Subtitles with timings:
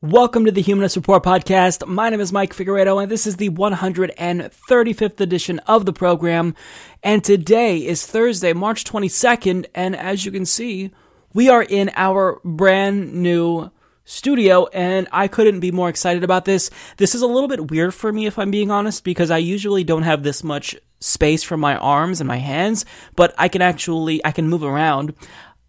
[0.00, 1.84] Welcome to the Humanist Report podcast.
[1.84, 6.54] My name is Mike Figueredo, and this is the 135th edition of the program.
[7.02, 10.92] And today is Thursday, March 22nd, and as you can see,
[11.34, 13.72] we are in our brand new
[14.04, 16.70] studio, and I couldn't be more excited about this.
[16.98, 19.82] This is a little bit weird for me, if I'm being honest, because I usually
[19.82, 22.84] don't have this much space for my arms and my hands,
[23.16, 25.14] but I can actually I can move around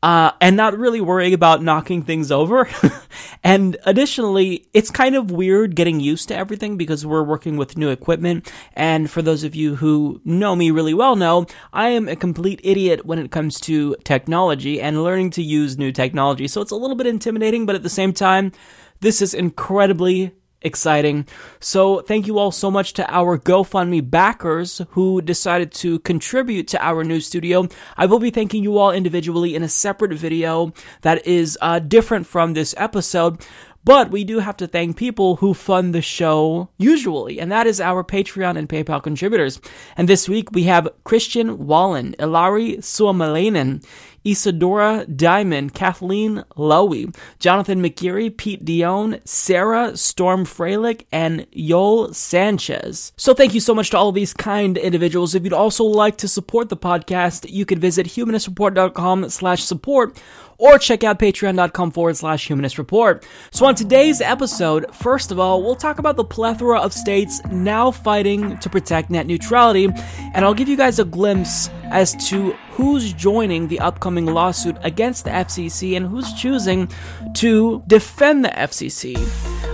[0.02, 2.70] uh, and not really worrying about knocking things over.
[3.44, 7.90] and additionally, it's kind of weird getting used to everything because we're working with new
[7.90, 8.52] equipment.
[8.74, 12.62] And for those of you who know me really well know, I am a complete
[12.64, 16.48] idiot when it comes to technology and learning to use new technology.
[16.48, 18.54] So it's a little bit intimidating, but at the same time,
[19.02, 21.26] this is incredibly exciting.
[21.60, 26.84] So thank you all so much to our GoFundMe backers who decided to contribute to
[26.84, 27.68] our new studio.
[27.98, 32.28] I will be thanking you all individually in a separate video that is uh, different
[32.28, 33.46] from this episode.
[33.86, 37.80] But we do have to thank people who fund the show usually, and that is
[37.80, 39.62] our Patreon and PayPal contributors.
[39.96, 43.84] And this week we have Christian Wallen, Ilari Suomalainen,
[44.24, 53.14] Isadora Diamond, Kathleen Lowy, Jonathan McGeary, Pete Dion, Sarah Storm Freilich, and Yoel Sanchez.
[53.18, 55.36] So thank you so much to all of these kind individuals.
[55.36, 60.22] If you'd also like to support the podcast, you can visit humanistreport.com slash support
[60.60, 63.26] or check out patreon.com forward slash humanist report.
[63.50, 67.90] So, on today's episode, first of all, we'll talk about the plethora of states now
[67.90, 69.86] fighting to protect net neutrality,
[70.34, 75.26] and I'll give you guys a glimpse as to who's joining the upcoming lawsuit against
[75.26, 76.90] the FCC and who's choosing
[77.34, 79.18] to defend the FCC.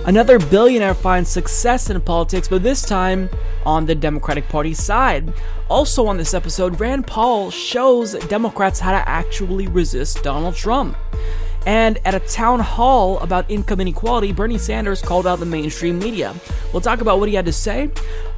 [0.06, 3.28] Another billionaire finds success in politics, but this time
[3.64, 5.32] on the Democratic Party side.
[5.68, 10.75] Also, on this episode, Rand Paul shows Democrats how to actually resist Donald Trump.
[11.66, 16.32] And at a town hall about income inequality, Bernie Sanders called out the mainstream media.
[16.72, 17.90] We'll talk about what he had to say.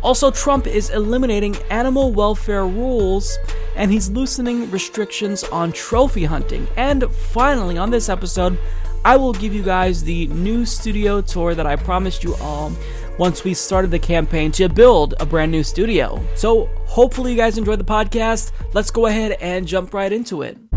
[0.02, 3.36] Also, Trump is eliminating animal welfare rules
[3.76, 6.66] and he's loosening restrictions on trophy hunting.
[6.76, 8.58] And finally, on this episode,
[9.04, 12.72] I will give you guys the new studio tour that I promised you all
[13.18, 16.22] once we started the campaign to build a brand new studio.
[16.34, 18.52] So, hopefully, you guys enjoyed the podcast.
[18.72, 20.67] Let's go ahead and jump right into it.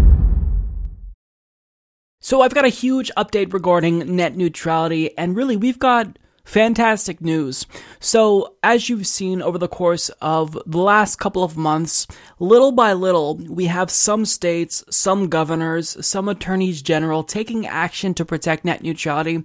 [2.23, 7.65] So, I've got a huge update regarding net neutrality, and really, we've got fantastic news.
[7.99, 12.05] So, as you've seen over the course of the last couple of months,
[12.37, 18.23] little by little, we have some states, some governors, some attorneys general taking action to
[18.23, 19.43] protect net neutrality.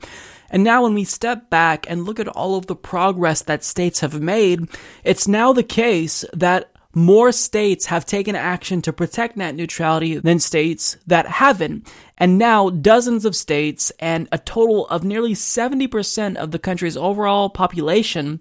[0.51, 4.01] And now, when we step back and look at all of the progress that states
[4.01, 4.69] have made,
[5.03, 10.39] it's now the case that more states have taken action to protect net neutrality than
[10.39, 11.87] states that haven't.
[12.19, 17.51] And now dozens of states and a total of nearly 70% of the country's overall
[17.51, 18.41] population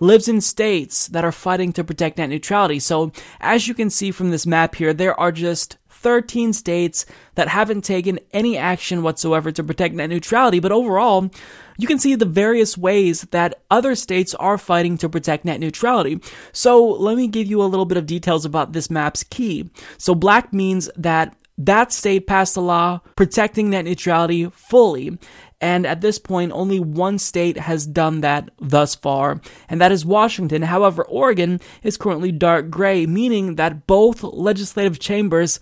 [0.00, 2.78] lives in states that are fighting to protect net neutrality.
[2.78, 7.48] So as you can see from this map here, there are just 13 states that
[7.48, 11.28] haven't taken any action whatsoever to protect net neutrality, but overall,
[11.76, 16.20] you can see the various ways that other states are fighting to protect net neutrality.
[16.52, 19.70] So let me give you a little bit of details about this map's key.
[19.96, 25.18] So black means that that state passed a law protecting net neutrality fully.
[25.60, 30.06] And at this point, only one state has done that thus far, and that is
[30.06, 30.62] Washington.
[30.62, 35.58] However, Oregon is currently dark gray, meaning that both legislative chambers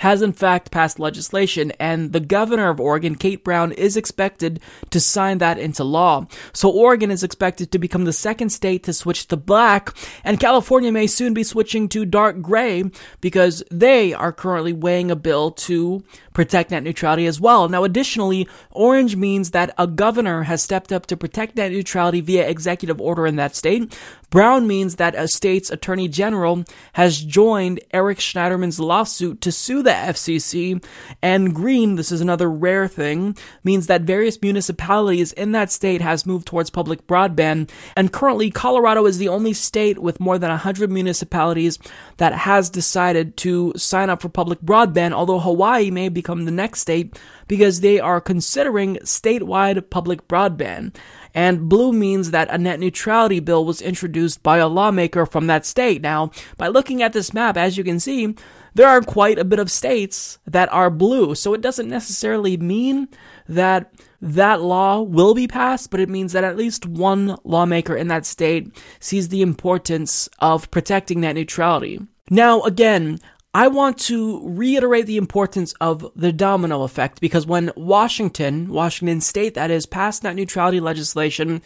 [0.00, 4.98] has in fact passed legislation, and the governor of Oregon, Kate Brown, is expected to
[4.98, 6.26] sign that into law.
[6.52, 9.94] So Oregon is expected to become the second state to switch to black,
[10.24, 12.84] and California may soon be switching to dark gray
[13.20, 16.02] because they are currently weighing a bill to
[16.40, 17.68] protect net neutrality as well.
[17.68, 22.48] Now, additionally, orange means that a governor has stepped up to protect net neutrality via
[22.48, 23.94] executive order in that state.
[24.30, 29.90] Brown means that a state's attorney general has joined Eric Schneiderman's lawsuit to sue the
[29.90, 30.82] FCC.
[31.20, 36.24] And green, this is another rare thing, means that various municipalities in that state has
[36.24, 37.70] moved towards public broadband.
[37.96, 41.78] And currently, Colorado is the only state with more than 100 municipalities
[42.18, 46.80] that has decided to sign up for public broadband, although Hawaii may become the next
[46.80, 47.18] state
[47.48, 50.94] because they are considering statewide public broadband.
[51.34, 55.64] and blue means that a net neutrality bill was introduced by a lawmaker from that
[55.64, 56.02] state.
[56.02, 58.34] Now, by looking at this map, as you can see,
[58.74, 63.08] there are quite a bit of states that are blue, so it doesn't necessarily mean
[63.48, 63.92] that
[64.22, 68.26] that law will be passed, but it means that at least one lawmaker in that
[68.26, 72.00] state sees the importance of protecting net neutrality.
[72.28, 73.18] Now, again,
[73.52, 79.54] I want to reiterate the importance of the domino effect because when Washington, Washington state
[79.54, 81.60] that is, passed net neutrality legislation,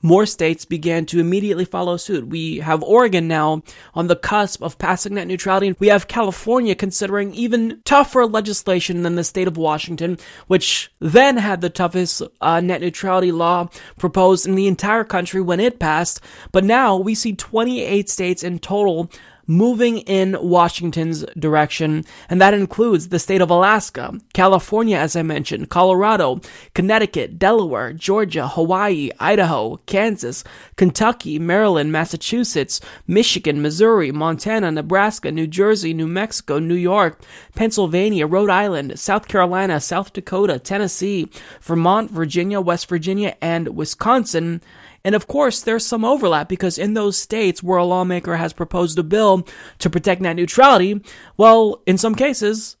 [0.00, 2.26] more states began to immediately follow suit.
[2.28, 3.62] We have Oregon now
[3.92, 5.74] on the cusp of passing net neutrality.
[5.78, 10.16] We have California considering even tougher legislation than the state of Washington,
[10.46, 13.68] which then had the toughest uh, net neutrality law
[13.98, 16.20] proposed in the entire country when it passed.
[16.50, 19.10] But now we see 28 states in total
[19.46, 25.68] moving in Washington's direction, and that includes the state of Alaska, California, as I mentioned,
[25.68, 26.40] Colorado,
[26.74, 30.44] Connecticut, Delaware, Georgia, Hawaii, Idaho, Kansas,
[30.76, 37.20] Kentucky, Maryland, Massachusetts, Michigan, Missouri, Montana, Nebraska, New Jersey, New Mexico, New York,
[37.54, 41.28] Pennsylvania, Rhode Island, South Carolina, South Dakota, Tennessee,
[41.60, 44.60] Vermont, Virginia, West Virginia, and Wisconsin.
[45.06, 48.98] And of course, there's some overlap because in those states where a lawmaker has proposed
[48.98, 49.46] a bill
[49.78, 51.00] to protect net neutrality,
[51.36, 52.76] well, in some cases,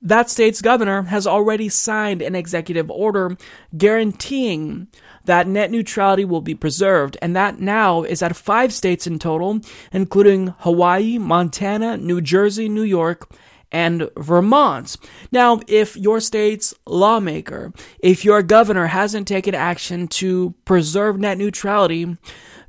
[0.00, 3.36] that state's governor has already signed an executive order
[3.76, 4.88] guaranteeing
[5.26, 9.60] that net neutrality will be preserved, and that now is at five states in total,
[9.92, 13.28] including Hawaii, Montana, New Jersey, New York,
[13.70, 14.96] and Vermont.
[15.30, 22.16] Now, if your state's lawmaker, if your governor hasn't taken action to preserve net neutrality,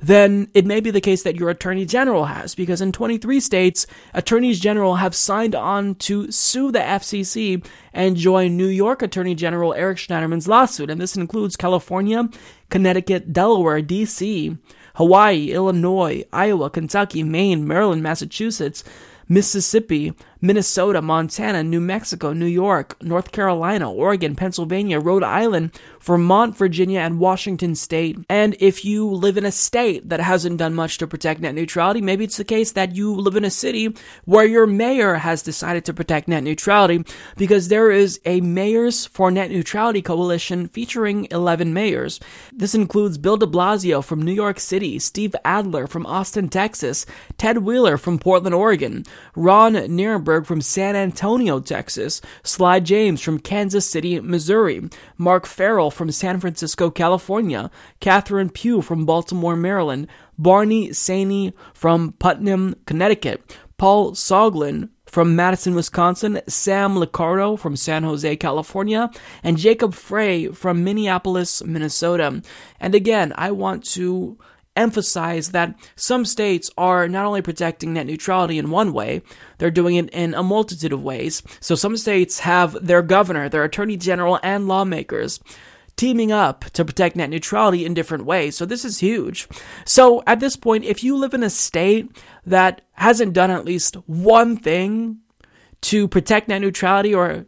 [0.00, 3.86] then it may be the case that your attorney general has, because in 23 states,
[4.14, 9.74] attorneys general have signed on to sue the FCC and join New York Attorney General
[9.74, 10.90] Eric Schneiderman's lawsuit.
[10.90, 12.30] And this includes California,
[12.70, 14.56] Connecticut, Delaware, DC,
[14.94, 18.82] Hawaii, Illinois, Iowa, Kentucky, Maine, Maryland, Massachusetts,
[19.28, 25.70] Mississippi, Minnesota, Montana, New Mexico, New York, North Carolina, Oregon, Pennsylvania, Rhode Island,
[26.00, 28.18] Vermont, Virginia, and Washington state.
[28.28, 32.00] And if you live in a state that hasn't done much to protect net neutrality,
[32.00, 33.94] maybe it's the case that you live in a city
[34.24, 37.04] where your mayor has decided to protect net neutrality
[37.36, 42.18] because there is a Mayors for Net Neutrality coalition featuring 11 mayors.
[42.52, 47.04] This includes Bill de Blasio from New York City, Steve Adler from Austin, Texas,
[47.36, 49.04] Ted Wheeler from Portland, Oregon,
[49.36, 49.74] Ron
[50.30, 54.88] Nirenberg from San Antonio, Texas, Sly James from Kansas City, Missouri,
[55.18, 60.06] Mark Farrell from San Francisco, California, Catherine Pugh from Baltimore, Maryland,
[60.38, 68.36] Barney Saini from Putnam, Connecticut, Paul Soglin from Madison, Wisconsin, Sam Liccardo from San Jose,
[68.36, 69.10] California,
[69.42, 72.42] and Jacob Frey from Minneapolis, Minnesota.
[72.78, 74.38] And again, I want to
[74.80, 79.22] emphasize that some states are not only protecting net neutrality in one way,
[79.58, 81.42] they're doing it in a multitude of ways.
[81.60, 85.40] So some states have their governor, their attorney general, and lawmakers
[85.96, 88.56] teaming up to protect net neutrality in different ways.
[88.56, 89.46] So this is huge.
[89.84, 92.10] So at this point, if you live in a state
[92.46, 95.18] that hasn't done at least one thing
[95.82, 97.44] to protect net neutrality or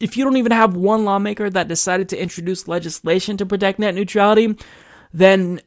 [0.00, 3.94] if you don't even have one lawmaker that decided to introduce legislation to protect net
[3.94, 4.54] neutrality,
[5.14, 5.62] then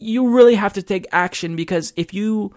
[0.00, 2.54] you really have to take action because if you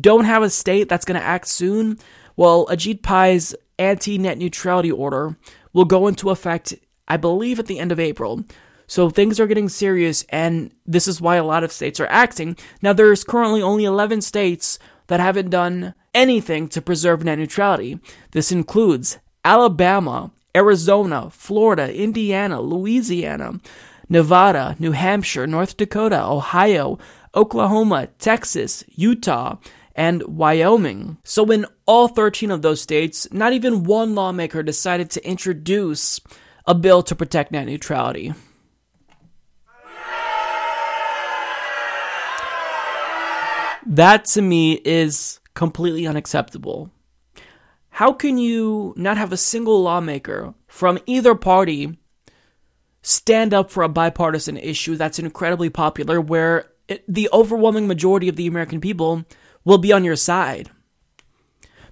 [0.00, 1.98] don't have a state that's going to act soon,
[2.36, 5.36] well, Ajit Pai's anti net neutrality order
[5.72, 6.74] will go into effect,
[7.08, 8.44] I believe, at the end of April.
[8.86, 12.56] So things are getting serious, and this is why a lot of states are acting.
[12.82, 17.98] Now, there's currently only 11 states that haven't done anything to preserve net neutrality.
[18.32, 23.60] This includes Alabama, Arizona, Florida, Indiana, Louisiana,
[24.12, 26.98] Nevada, New Hampshire, North Dakota, Ohio,
[27.34, 29.56] Oklahoma, Texas, Utah,
[29.94, 31.16] and Wyoming.
[31.24, 36.20] So, in all 13 of those states, not even one lawmaker decided to introduce
[36.66, 38.34] a bill to protect net neutrality.
[43.86, 46.90] That to me is completely unacceptable.
[47.88, 51.98] How can you not have a single lawmaker from either party
[53.02, 56.70] stand up for a bipartisan issue that's incredibly popular where
[57.08, 59.24] the overwhelming majority of the American people
[59.64, 60.70] will be on your side?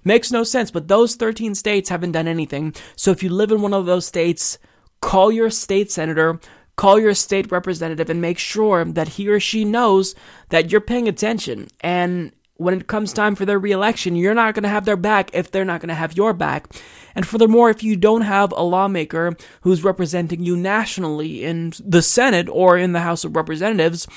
[0.03, 2.73] Makes no sense, but those 13 states haven't done anything.
[2.95, 4.57] So if you live in one of those states,
[4.99, 6.39] call your state senator,
[6.75, 10.15] call your state representative, and make sure that he or she knows
[10.49, 11.67] that you're paying attention.
[11.81, 15.31] And when it comes time for their reelection, you're not going to have their back
[15.33, 16.67] if they're not going to have your back.
[17.15, 22.49] And furthermore, if you don't have a lawmaker who's representing you nationally in the Senate
[22.49, 24.07] or in the House of Representatives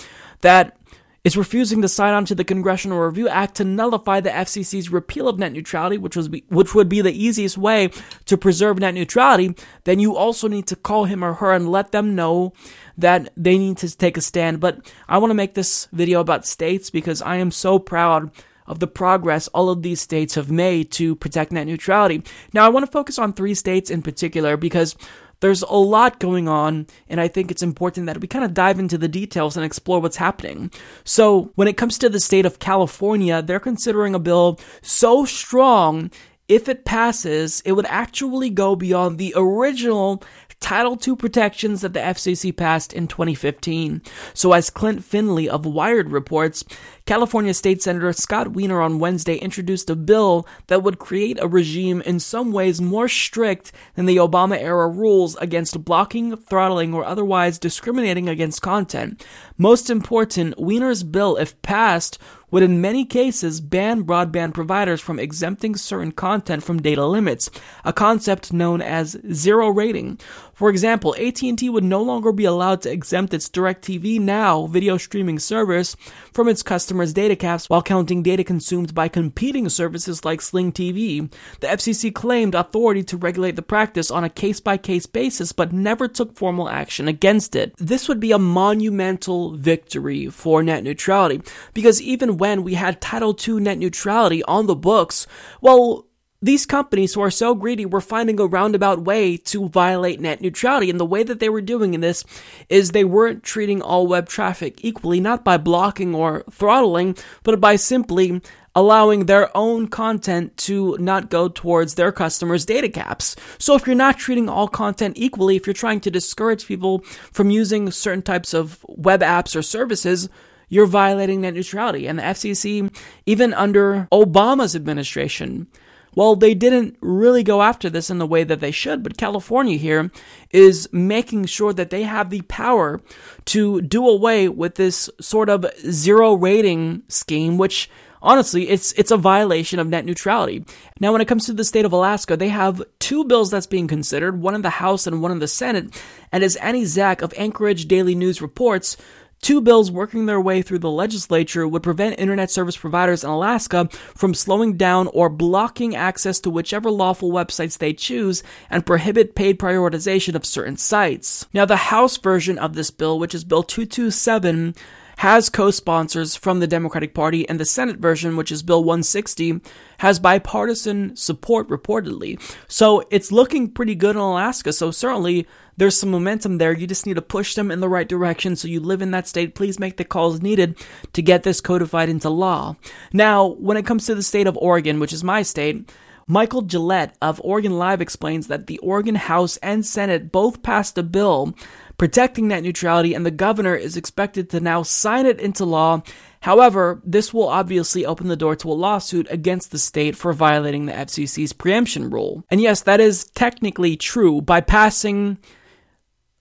[0.40, 0.76] that
[1.24, 5.26] is refusing to sign on to the Congressional Review Act to nullify the FCC's repeal
[5.26, 7.90] of net neutrality, which was be, which would be the easiest way
[8.26, 11.92] to preserve net neutrality, then you also need to call him or her and let
[11.92, 12.52] them know
[12.98, 14.60] that they need to take a stand.
[14.60, 18.30] But I want to make this video about states because I am so proud
[18.66, 22.22] of the progress all of these states have made to protect net neutrality.
[22.52, 24.96] Now, I want to focus on three states in particular because
[25.40, 28.78] there's a lot going on, and I think it's important that we kind of dive
[28.78, 30.70] into the details and explore what's happening.
[31.04, 36.10] So, when it comes to the state of California, they're considering a bill so strong
[36.46, 40.22] if it passes, it would actually go beyond the original
[40.60, 44.02] Title II protections that the FCC passed in 2015.
[44.32, 46.64] So, as Klint Finley of Wired reports,
[47.06, 52.00] California State Senator Scott Wiener on Wednesday introduced a bill that would create a regime
[52.00, 57.58] in some ways more strict than the Obama era rules against blocking, throttling, or otherwise
[57.58, 59.22] discriminating against content.
[59.58, 62.18] Most important, Wiener's bill, if passed,
[62.54, 67.50] would in many cases ban broadband providers from exempting certain content from data limits,
[67.84, 70.20] a concept known as zero rating.
[70.52, 75.40] For example, AT&T would no longer be allowed to exempt its DirecTV Now video streaming
[75.40, 75.96] service
[76.32, 76.62] from its
[76.94, 81.28] customers' data caps while counting data consumed by competing services like Sling TV.
[81.58, 86.36] The FCC claimed authority to regulate the practice on a case-by-case basis but never took
[86.36, 87.74] formal action against it.
[87.78, 93.36] This would be a monumental victory for net neutrality because even when we had Title
[93.36, 95.26] II net neutrality on the books,
[95.60, 96.03] well,
[96.44, 100.90] these companies who are so greedy were finding a roundabout way to violate net neutrality.
[100.90, 102.22] And the way that they were doing this
[102.68, 107.76] is they weren't treating all web traffic equally, not by blocking or throttling, but by
[107.76, 108.42] simply
[108.74, 113.36] allowing their own content to not go towards their customers' data caps.
[113.56, 116.98] So if you're not treating all content equally, if you're trying to discourage people
[117.32, 120.28] from using certain types of web apps or services,
[120.68, 122.06] you're violating net neutrality.
[122.06, 125.68] And the FCC, even under Obama's administration,
[126.14, 129.76] well, they didn't really go after this in the way that they should, but California
[129.76, 130.10] here
[130.50, 133.00] is making sure that they have the power
[133.46, 137.90] to do away with this sort of zero rating scheme, which
[138.24, 140.64] honestly, it's it's a violation of net neutrality.
[140.98, 143.86] Now, when it comes to the state of Alaska, they have two bills that's being
[143.86, 145.94] considered, one in the House and one in the Senate.
[146.32, 148.96] And as Annie Zak of Anchorage Daily News reports,
[149.44, 153.90] Two bills working their way through the legislature would prevent internet service providers in Alaska
[154.14, 159.58] from slowing down or blocking access to whichever lawful websites they choose and prohibit paid
[159.58, 161.46] prioritization of certain sites.
[161.52, 164.74] Now, the House version of this bill, which is Bill 227,
[165.18, 169.60] has co-sponsors from the Democratic Party, and the Senate version, which is Bill 160,
[169.98, 172.40] has bipartisan support reportedly.
[172.68, 174.72] So it's looking pretty good in Alaska.
[174.72, 176.72] So certainly there's some momentum there.
[176.72, 178.56] You just need to push them in the right direction.
[178.56, 179.54] So you live in that state.
[179.54, 180.76] Please make the calls needed
[181.12, 182.76] to get this codified into law.
[183.12, 185.90] Now, when it comes to the state of Oregon, which is my state,
[186.26, 191.02] Michael Gillette of Oregon Live explains that the Oregon House and Senate both passed a
[191.02, 191.54] bill
[191.98, 196.02] protecting net neutrality, and the governor is expected to now sign it into law.
[196.40, 200.86] However, this will obviously open the door to a lawsuit against the state for violating
[200.86, 202.44] the FCC's preemption rule.
[202.50, 204.42] And yes, that is technically true.
[204.42, 205.38] By passing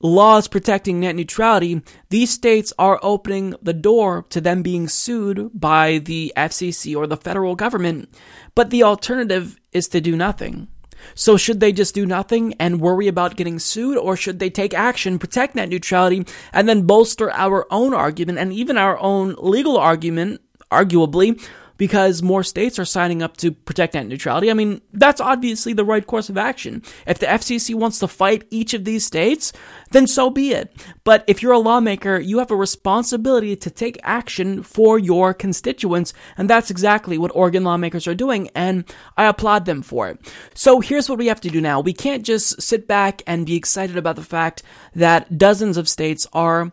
[0.02, 6.00] laws protecting net neutrality, these states are opening the door to them being sued by
[6.00, 8.14] the FCC or the federal government.
[8.56, 10.68] But the alternative is to do nothing.
[11.16, 14.74] So should they just do nothing and worry about getting sued, or should they take
[14.74, 19.78] action, protect net neutrality, and then bolster our own argument and even our own legal
[19.78, 20.42] argument,
[20.72, 21.40] arguably,
[21.78, 24.50] because more states are signing up to protect net neutrality.
[24.50, 26.84] I mean, that's obviously the right course of action.
[27.08, 29.54] If the FCC wants to fight each of these states,
[29.92, 30.74] then so be it.
[31.04, 36.14] But if you're a lawmaker, you have a responsibility to take action for your constituents,
[36.38, 38.86] and that's exactly what Oregon lawmakers are doing, and
[39.18, 40.34] I applaud them for it.
[40.54, 41.80] So here's what we have to do now.
[41.80, 44.64] We can't just sit back and be excited about the fact
[44.96, 46.72] that dozens of states are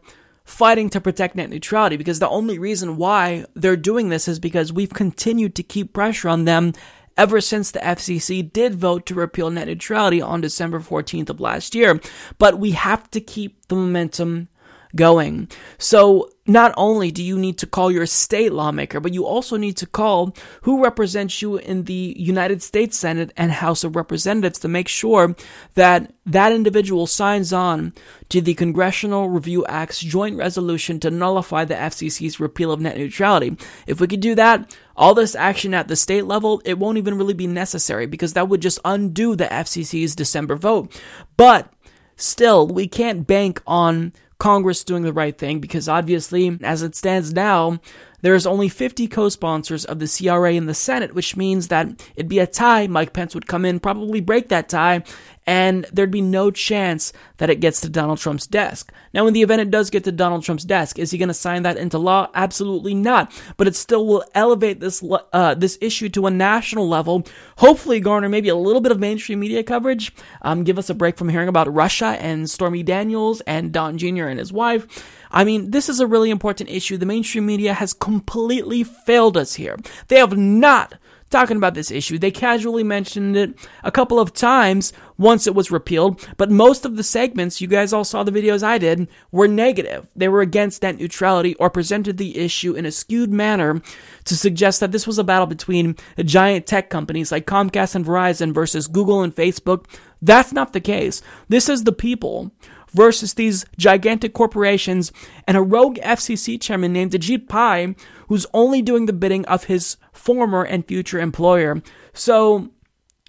[0.50, 4.72] fighting to protect net neutrality because the only reason why they're doing this is because
[4.72, 6.72] we've continued to keep pressure on them
[7.16, 11.74] ever since the FCC did vote to repeal net neutrality on December 14th of last
[11.74, 12.00] year.
[12.38, 14.48] But we have to keep the momentum
[14.96, 15.48] going.
[15.78, 19.76] So not only do you need to call your state lawmaker, but you also need
[19.76, 24.68] to call who represents you in the United States Senate and House of Representatives to
[24.68, 25.36] make sure
[25.74, 27.92] that that individual signs on
[28.28, 33.56] to the Congressional Review Act's joint resolution to nullify the FCC's repeal of net neutrality.
[33.86, 37.16] If we could do that, all this action at the state level, it won't even
[37.16, 41.00] really be necessary because that would just undo the FCC's December vote.
[41.36, 41.72] But
[42.16, 47.32] still, we can't bank on Congress doing the right thing because obviously, as it stands
[47.32, 47.78] now,
[48.22, 52.38] there's only 50 co-sponsors of the CRA in the Senate, which means that it'd be
[52.38, 52.86] a tie.
[52.86, 55.04] Mike Pence would come in, probably break that tie,
[55.50, 58.92] and there'd be no chance that it gets to Donald Trump's desk.
[59.12, 61.34] Now, in the event it does get to Donald Trump's desk, is he going to
[61.34, 62.30] sign that into law?
[62.34, 63.32] Absolutely not.
[63.56, 65.02] But it still will elevate this
[65.32, 67.26] uh, this issue to a national level.
[67.58, 70.12] Hopefully, garner maybe a little bit of mainstream media coverage.
[70.42, 74.26] Um, give us a break from hearing about Russia and Stormy Daniels and Don Jr.
[74.26, 75.04] and his wife.
[75.32, 76.96] I mean, this is a really important issue.
[76.96, 79.76] The mainstream media has completely failed us here.
[80.06, 80.94] They have not
[81.30, 82.18] talking about this issue.
[82.18, 86.96] They casually mentioned it a couple of times once it was repealed, but most of
[86.96, 90.08] the segments, you guys all saw the videos I did, were negative.
[90.16, 93.80] They were against net neutrality or presented the issue in a skewed manner
[94.24, 98.52] to suggest that this was a battle between giant tech companies like Comcast and Verizon
[98.52, 99.86] versus Google and Facebook.
[100.22, 101.22] That's not the case.
[101.48, 102.50] This is the people
[102.92, 105.12] versus these gigantic corporations
[105.46, 107.94] and a rogue FCC chairman named Ajit Pai
[108.28, 111.82] who's only doing the bidding of his former and future employer.
[112.12, 112.70] So,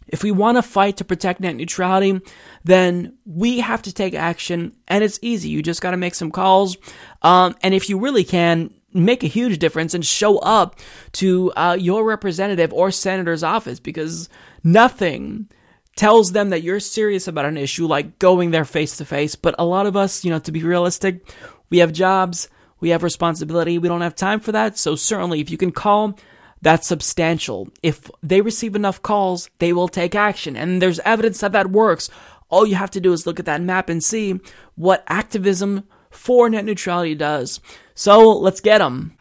[0.08, 2.20] if we want to fight to protect net neutrality,
[2.66, 5.48] then we have to take action, and it's easy.
[5.48, 6.76] You just got to make some calls.
[7.22, 10.80] Um, and if you really can, make a huge difference and show up
[11.14, 14.28] to uh, your representative or senator's office because
[14.64, 15.48] nothing
[16.02, 19.36] tells them that you're serious about an issue like going there face to face.
[19.36, 21.32] But a lot of us, you know, to be realistic,
[21.70, 24.80] we have jobs, we have responsibility, we don't have time for that.
[24.80, 26.18] So certainly if you can call,
[26.60, 27.70] that's substantial.
[27.84, 30.56] If they receive enough calls, they will take action.
[30.56, 32.10] And there's evidence that that works.
[32.50, 34.40] All you have to do is look at that map and see
[34.74, 37.60] what activism for net neutrality does.
[37.94, 39.18] So let's get them.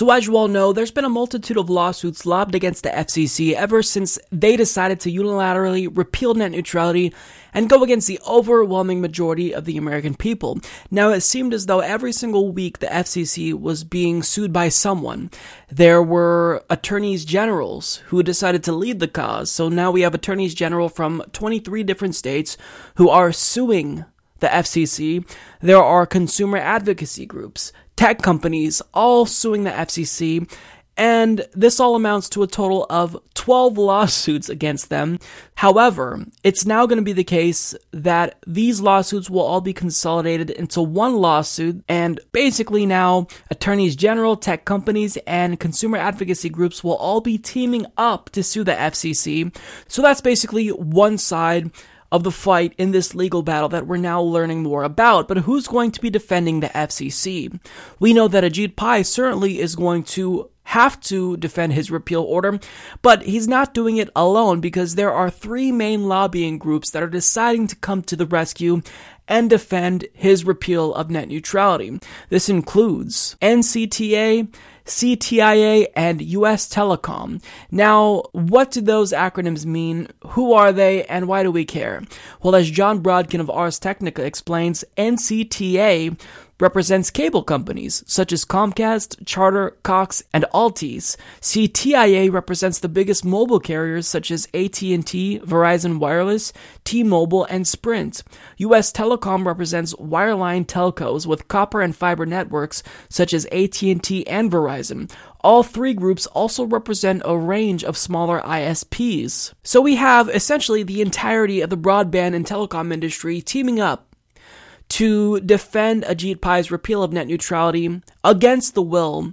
[0.00, 3.52] So, as you all know, there's been a multitude of lawsuits lobbed against the FCC
[3.52, 7.12] ever since they decided to unilaterally repeal net neutrality
[7.52, 10.58] and go against the overwhelming majority of the American people.
[10.90, 15.30] Now, it seemed as though every single week the FCC was being sued by someone.
[15.70, 19.50] There were attorneys generals who decided to lead the cause.
[19.50, 22.56] So now we have attorneys general from 23 different states
[22.94, 24.06] who are suing
[24.40, 25.24] the FCC.
[25.60, 30.50] There are consumer advocacy groups tech companies all suing the FCC,
[30.96, 35.18] and this all amounts to a total of 12 lawsuits against them.
[35.56, 40.48] However, it's now going to be the case that these lawsuits will all be consolidated
[40.48, 46.96] into one lawsuit, and basically now attorneys general, tech companies, and consumer advocacy groups will
[46.96, 49.54] all be teaming up to sue the FCC.
[49.88, 51.70] So that's basically one side
[52.12, 55.28] of the fight in this legal battle that we're now learning more about.
[55.28, 57.58] But who's going to be defending the FCC?
[57.98, 62.60] We know that Ajit Pai certainly is going to have to defend his repeal order,
[63.02, 67.08] but he's not doing it alone because there are three main lobbying groups that are
[67.08, 68.80] deciding to come to the rescue
[69.30, 71.98] and defend his repeal of net neutrality.
[72.28, 74.52] This includes NCTA,
[74.84, 77.42] CTIA, and US Telecom.
[77.70, 80.08] Now, what do those acronyms mean?
[80.30, 82.02] Who are they, and why do we care?
[82.42, 86.20] Well, as Jon Brodkin of Ars Technica explains, NCTA
[86.60, 91.16] represents cable companies such as Comcast, Charter, Cox, and Altice.
[91.40, 96.52] CTIA represents the biggest mobile carriers such as AT&T, Verizon Wireless,
[96.84, 98.22] T-Mobile, and Sprint.
[98.58, 105.10] US Telecom represents wireline telcos with copper and fiber networks such as AT&T and Verizon.
[105.40, 109.52] All three groups also represent a range of smaller ISPs.
[109.62, 114.14] So we have essentially the entirety of the broadband and telecom industry teaming up
[114.90, 119.32] to defend Ajit Pai's repeal of net neutrality against the will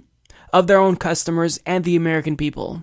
[0.52, 2.82] of their own customers and the American people.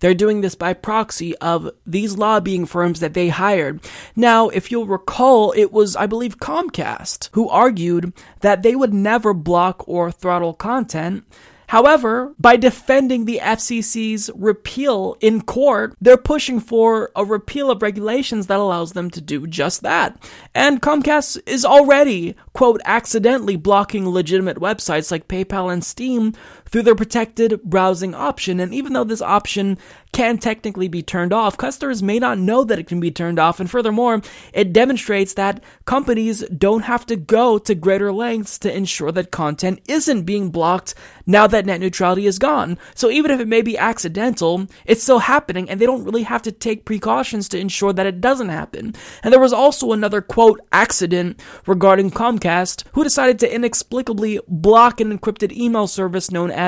[0.00, 3.80] They're doing this by proxy of these lobbying firms that they hired.
[4.16, 9.34] Now, if you'll recall, it was, I believe, Comcast who argued that they would never
[9.34, 11.24] block or throttle content
[11.72, 18.46] However, by defending the FCC's repeal in court, they're pushing for a repeal of regulations
[18.48, 20.22] that allows them to do just that.
[20.54, 26.34] And Comcast is already, quote, accidentally blocking legitimate websites like PayPal and Steam
[26.72, 28.58] through their protected browsing option.
[28.58, 29.78] And even though this option
[30.12, 31.56] can technically be turned off.
[31.56, 33.60] Customers may not know that it can be turned off.
[33.60, 34.20] And furthermore,
[34.52, 39.80] it demonstrates that companies don't have to go to greater lengths to ensure that content
[39.88, 40.94] isn't being blocked
[41.26, 42.78] now that net neutrality is gone.
[42.94, 46.42] So even if it may be accidental, it's still happening and they don't really have
[46.42, 48.94] to take precautions to ensure that it doesn't happen.
[49.22, 55.16] And there was also another quote accident regarding Comcast who decided to inexplicably block an
[55.16, 56.61] encrypted email service known as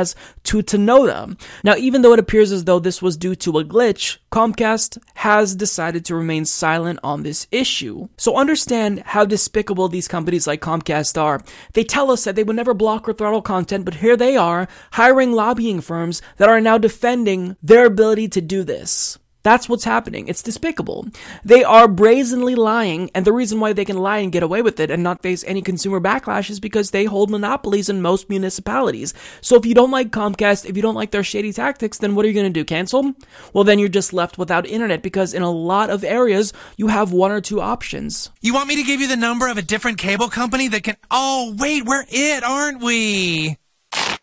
[0.44, 1.38] Tutanota.
[1.62, 5.54] Now, even though it appears as though this was due to a glitch, Comcast has
[5.54, 8.08] decided to remain silent on this issue.
[8.16, 11.40] So understand how despicable these companies like Comcast are.
[11.72, 14.68] They tell us that they would never block or throttle content, but here they are
[14.92, 19.18] hiring lobbying firms that are now defending their ability to do this.
[19.44, 20.26] That's what's happening.
[20.26, 21.06] It's despicable.
[21.44, 24.80] They are brazenly lying, and the reason why they can lie and get away with
[24.80, 29.12] it and not face any consumer backlash is because they hold monopolies in most municipalities.
[29.42, 32.24] So if you don't like Comcast, if you don't like their shady tactics, then what
[32.24, 32.64] are you going to do?
[32.64, 33.12] Cancel?
[33.52, 37.12] Well, then you're just left without internet because in a lot of areas, you have
[37.12, 38.30] one or two options.
[38.40, 40.96] You want me to give you the number of a different cable company that can.
[41.10, 43.58] Oh, wait, we're it, aren't we?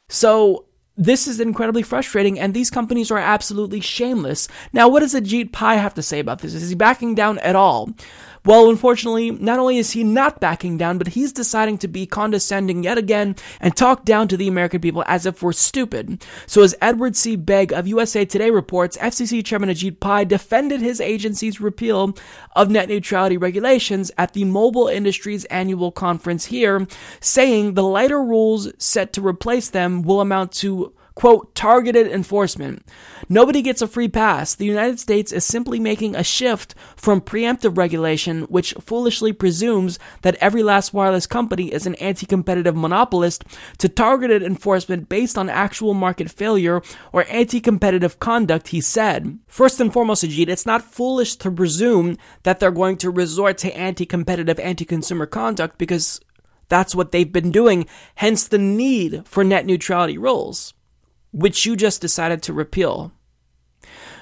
[0.10, 0.66] So
[0.98, 4.48] this is incredibly frustrating, and these companies are absolutely shameless.
[4.74, 6.54] Now, what does Ajit Pai have to say about this?
[6.54, 7.92] Is he backing down at all?
[8.44, 12.84] Well, unfortunately, not only is he not backing down, but he's deciding to be condescending
[12.84, 16.26] yet again and talk down to the American people as if we're stupid.
[16.48, 17.38] So, as Edward C.
[17.38, 22.18] Baig of USA Today reports, FCC Chairman Ajit Pai defended his agency's repeal
[22.56, 26.88] of net neutrality regulations at the mobile industry's annual conference here,
[27.20, 32.84] saying the lighter rules set to replace them will amount to quote, targeted enforcement.
[33.30, 34.56] Nobody gets a free pass.
[34.56, 40.36] The United States is simply making a shift from preemptive regulation, which foolishly presumes that
[40.42, 43.44] every last wireless company is an anti competitive monopolist,
[43.78, 46.82] to targeted enforcement based on actual market failure
[47.14, 49.38] or anti competitive conduct, he said.
[49.46, 53.78] First and foremost, Ajit, it's not foolish to presume that they're going to resort to
[53.78, 56.20] anti competitive, anti consumer conduct because
[56.68, 60.74] that's what they've been doing, hence the need for net neutrality rules
[61.32, 63.12] which you just decided to repeal.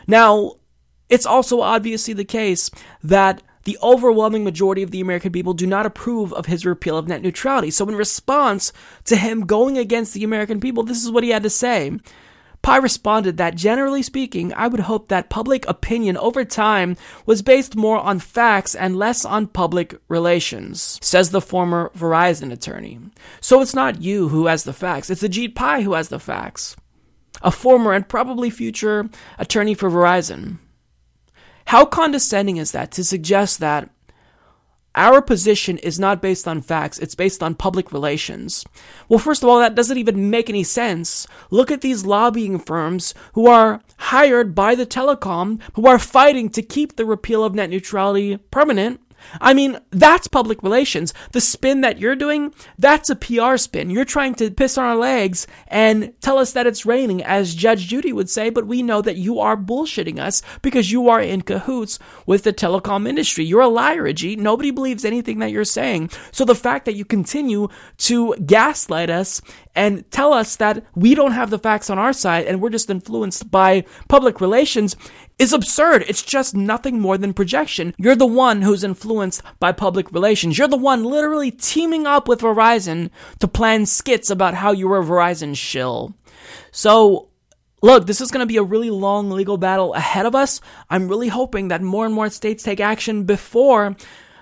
[0.07, 0.53] Now,
[1.09, 2.69] it's also obviously the case
[3.03, 7.07] that the overwhelming majority of the American people do not approve of his repeal of
[7.07, 7.71] net neutrality.
[7.71, 8.71] So, in response
[9.05, 11.91] to him going against the American people, this is what he had to say.
[12.61, 17.75] Pai responded that generally speaking, I would hope that public opinion over time was based
[17.75, 22.99] more on facts and less on public relations, says the former Verizon attorney.
[23.39, 26.75] So it's not you who has the facts, it's Ajit Pai who has the facts
[27.41, 30.57] a former and probably future attorney for Verizon.
[31.65, 33.89] How condescending is that to suggest that
[34.95, 38.65] our position is not based on facts, it's based on public relations.
[39.07, 41.27] Well, first of all, that doesn't even make any sense.
[41.51, 46.63] Look at these lobbying firms who are hired by the telecom, who are fighting to
[46.63, 48.99] keep the repeal of net neutrality permanent.
[49.41, 51.13] I mean, that's public relations.
[51.31, 53.89] The spin that you're doing, that's a PR spin.
[53.89, 57.87] You're trying to piss on our legs and tell us that it's raining, as Judge
[57.87, 61.41] Judy would say, but we know that you are bullshitting us because you are in
[61.41, 63.45] cahoots with the telecom industry.
[63.45, 64.37] You're a liar, Ajit.
[64.37, 66.09] Nobody believes anything that you're saying.
[66.31, 69.41] So the fact that you continue to gaslight us
[69.75, 72.89] and tell us that we don't have the facts on our side and we're just
[72.89, 74.95] influenced by public relations
[75.39, 76.03] is absurd.
[76.07, 77.95] It's just nothing more than projection.
[77.97, 80.57] You're the one who's influenced by public relations.
[80.57, 85.03] You're the one literally teaming up with Verizon to plan skits about how you're a
[85.03, 86.13] Verizon shill.
[86.71, 87.29] So,
[87.81, 90.59] look, this is going to be a really long legal battle ahead of us.
[90.89, 93.95] I'm really hoping that more and more states take action before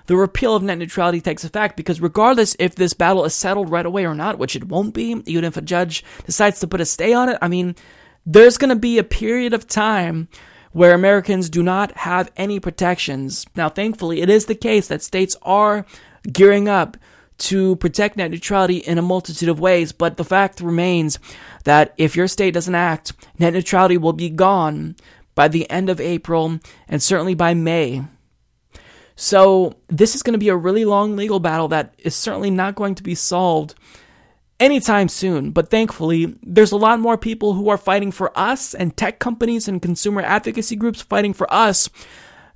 [0.06, 3.86] the repeal of net neutrality takes effect because regardless if this battle is settled right
[3.86, 6.86] away or not, which it won't be, even if a judge decides to put a
[6.86, 7.76] stay on it, I mean,
[8.26, 10.28] there's going to be a period of time
[10.78, 13.44] where Americans do not have any protections.
[13.56, 15.84] Now, thankfully, it is the case that states are
[16.32, 16.96] gearing up
[17.38, 21.18] to protect net neutrality in a multitude of ways, but the fact remains
[21.64, 24.94] that if your state doesn't act, net neutrality will be gone
[25.34, 28.04] by the end of April and certainly by May.
[29.16, 32.76] So, this is going to be a really long legal battle that is certainly not
[32.76, 33.74] going to be solved
[34.60, 35.50] anytime soon.
[35.50, 39.68] But thankfully, there's a lot more people who are fighting for us and tech companies
[39.68, 41.88] and consumer advocacy groups fighting for us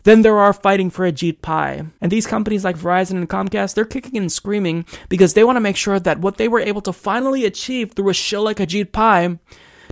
[0.05, 1.83] than there are fighting for Ajit Pai.
[2.01, 5.61] And these companies like Verizon and Comcast, they're kicking and screaming because they want to
[5.61, 8.93] make sure that what they were able to finally achieve through a show like Ajit
[8.93, 9.39] Pai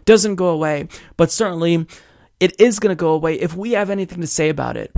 [0.04, 0.88] doesn't go away.
[1.16, 1.86] But certainly,
[2.40, 4.90] it is going to go away if we have anything to say about it.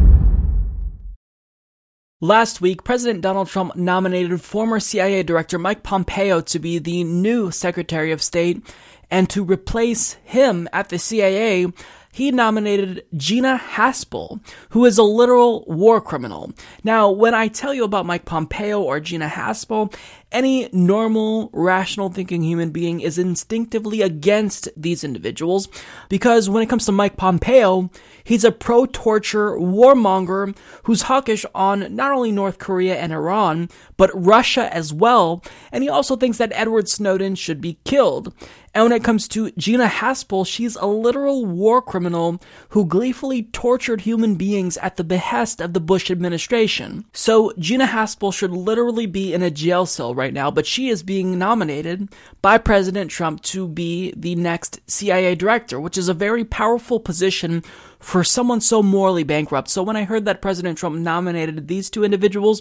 [2.23, 7.51] Last week, President Donald Trump nominated former CIA Director Mike Pompeo to be the new
[7.51, 8.65] Secretary of State,
[9.11, 11.67] and to replace him at the CIA,
[12.13, 16.53] he nominated Gina Haspel, who is a literal war criminal.
[16.85, 19.93] Now, when I tell you about Mike Pompeo or Gina Haspel,
[20.33, 25.69] any normal, rational thinking human being is instinctively against these individuals
[26.09, 27.91] because when it comes to Mike Pompeo,
[28.25, 34.11] he's a pro torture warmonger who's hawkish on not only North Korea and Iran, but
[34.15, 38.35] Russia as well, and he also thinks that Edward Snowden should be killed.
[38.75, 42.41] And when it comes to Gina Haspel, she's a literal war criminal
[42.71, 47.05] who gleefully tortured human beings at the behest of the Bush administration.
[47.13, 51.03] So Gina Haspel should literally be in a jail cell right now, but she is
[51.03, 52.11] being nominated
[52.43, 57.63] by President Trump to be the next CIA director, which is a very powerful position
[57.99, 59.71] for someone so morally bankrupt.
[59.71, 62.61] So when I heard that President Trump nominated these two individuals,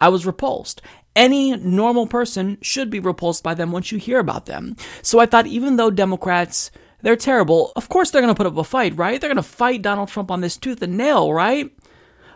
[0.00, 0.80] I was repulsed.
[1.14, 4.76] Any normal person should be repulsed by them once you hear about them.
[5.02, 6.70] So I thought even though Democrats,
[7.02, 9.20] they're terrible, of course they're going to put up a fight, right?
[9.20, 11.70] They're going to fight Donald Trump on this tooth and nail, right?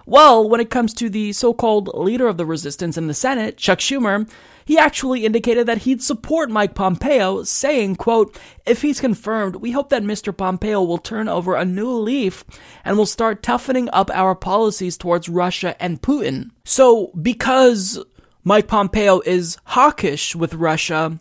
[0.06, 3.56] Well, when it comes to the so called leader of the resistance in the Senate,
[3.56, 4.28] Chuck Schumer,
[4.70, 9.88] he actually indicated that he'd support Mike Pompeo, saying, quote, if he's confirmed, we hope
[9.88, 10.33] that Mr.
[10.35, 12.44] Pompeo will turn over a new leaf
[12.85, 16.50] and will start toughening up our policies towards Russia and Putin.
[16.64, 18.00] So, because
[18.44, 21.18] Mike Pompeo is hawkish with Russia,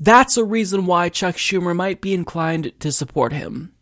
[0.00, 3.74] that's a reason why Chuck Schumer might be inclined to support him.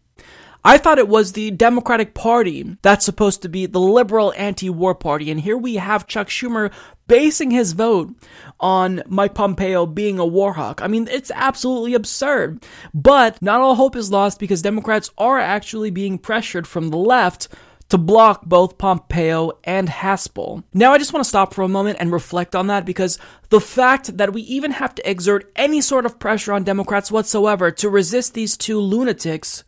[0.64, 4.94] I thought it was the Democratic Party that's supposed to be the liberal anti war
[4.94, 6.72] party, and here we have Chuck Schumer
[7.08, 8.14] basing his vote
[8.60, 10.80] on Mike Pompeo being a war hawk.
[10.82, 12.64] I mean, it's absolutely absurd.
[12.94, 17.48] But not all hope is lost because Democrats are actually being pressured from the left
[17.88, 20.62] to block both Pompeo and Haspel.
[20.74, 23.18] Now, I just want to stop for a moment and reflect on that because
[23.48, 27.70] the fact that we even have to exert any sort of pressure on Democrats whatsoever
[27.70, 29.64] to resist these two lunatics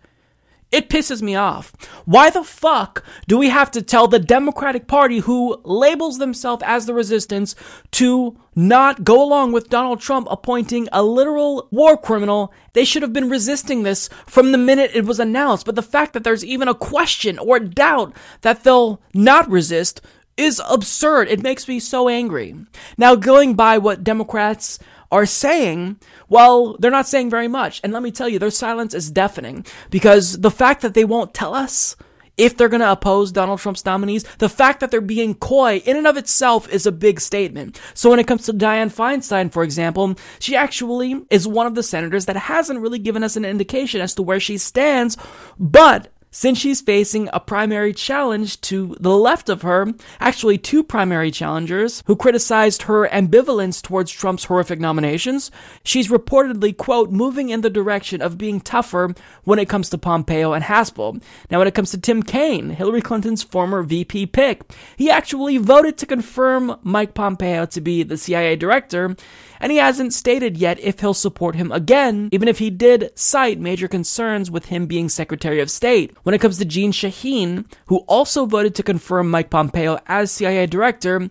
[0.72, 1.72] it pisses me off.
[2.04, 6.86] Why the fuck do we have to tell the Democratic Party, who labels themselves as
[6.86, 7.54] the resistance,
[7.92, 12.52] to not go along with Donald Trump appointing a literal war criminal?
[12.72, 15.66] They should have been resisting this from the minute it was announced.
[15.66, 20.00] But the fact that there's even a question or doubt that they'll not resist
[20.36, 21.28] is absurd.
[21.28, 22.54] It makes me so angry.
[22.96, 24.78] Now, going by what Democrats
[25.10, 27.80] are saying, well, they're not saying very much.
[27.82, 31.34] And let me tell you, their silence is deafening because the fact that they won't
[31.34, 31.96] tell us
[32.36, 35.96] if they're going to oppose Donald Trump's nominees, the fact that they're being coy in
[35.96, 37.78] and of itself is a big statement.
[37.92, 41.82] So when it comes to Dianne Feinstein, for example, she actually is one of the
[41.82, 45.18] senators that hasn't really given us an indication as to where she stands,
[45.58, 51.30] but since she's facing a primary challenge to the left of her, actually two primary
[51.30, 55.50] challengers who criticized her ambivalence towards Trump's horrific nominations,
[55.82, 59.14] she's reportedly, quote, moving in the direction of being tougher
[59.44, 61.20] when it comes to Pompeo and Haspel.
[61.50, 64.62] Now, when it comes to Tim Kaine, Hillary Clinton's former VP pick,
[64.96, 69.16] he actually voted to confirm Mike Pompeo to be the CIA director,
[69.58, 73.58] and he hasn't stated yet if he'll support him again, even if he did cite
[73.58, 76.14] major concerns with him being Secretary of State.
[76.22, 80.66] When it comes to Jeanne Shaheen, who also voted to confirm Mike Pompeo as CIA
[80.66, 81.30] director,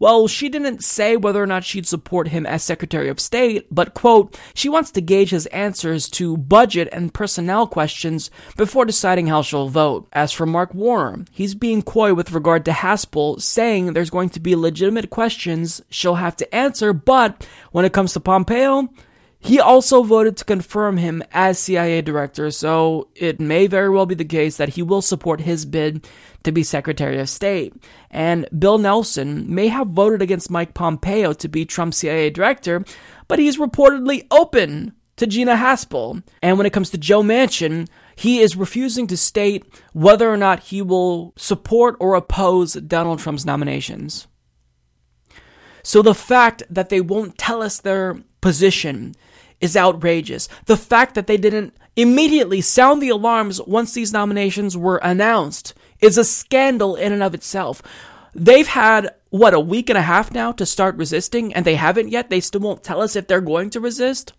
[0.00, 3.94] well, she didn't say whether or not she'd support him as Secretary of State, but
[3.94, 9.40] quote, she wants to gauge his answers to budget and personnel questions before deciding how
[9.40, 10.08] she'll vote.
[10.12, 14.40] As for Mark Warner, he's being coy with regard to Haspel, saying there's going to
[14.40, 18.88] be legitimate questions she'll have to answer, but when it comes to Pompeo,
[19.44, 24.14] he also voted to confirm him as CIA director, so it may very well be
[24.14, 26.08] the case that he will support his bid
[26.44, 27.74] to be Secretary of State.
[28.10, 32.86] And Bill Nelson may have voted against Mike Pompeo to be Trump's CIA director,
[33.28, 36.22] but he's reportedly open to Gina Haspel.
[36.40, 40.60] And when it comes to Joe Manchin, he is refusing to state whether or not
[40.60, 44.26] he will support or oppose Donald Trump's nominations.
[45.82, 49.14] So the fact that they won't tell us their position
[49.60, 50.48] is outrageous.
[50.66, 56.18] The fact that they didn't immediately sound the alarms once these nominations were announced is
[56.18, 57.82] a scandal in and of itself.
[58.34, 62.08] They've had, what, a week and a half now to start resisting, and they haven't
[62.08, 62.30] yet.
[62.30, 64.32] They still won't tell us if they're going to resist.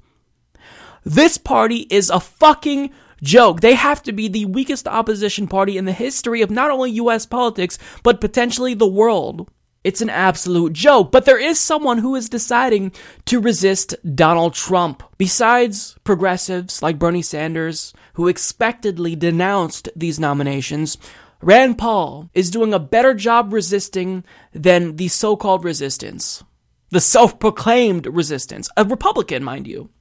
[1.04, 2.92] This party is a fucking
[3.24, 3.62] joke.
[3.62, 7.26] They have to be the weakest opposition party in the history of not only US
[7.26, 9.50] politics, but potentially the world.
[9.86, 11.12] It's an absolute joke.
[11.12, 12.92] But there is someone who is deciding
[13.26, 15.04] to resist Donald Trump.
[15.20, 20.98] Besides progressives like Bernie Sanders, who expectedly denounced these nominations,
[21.40, 26.44] Rand Paul is doing a better job resisting than the so called resistance.
[26.90, 28.70] The self proclaimed resistance.
[28.76, 29.92] A Republican, mind you.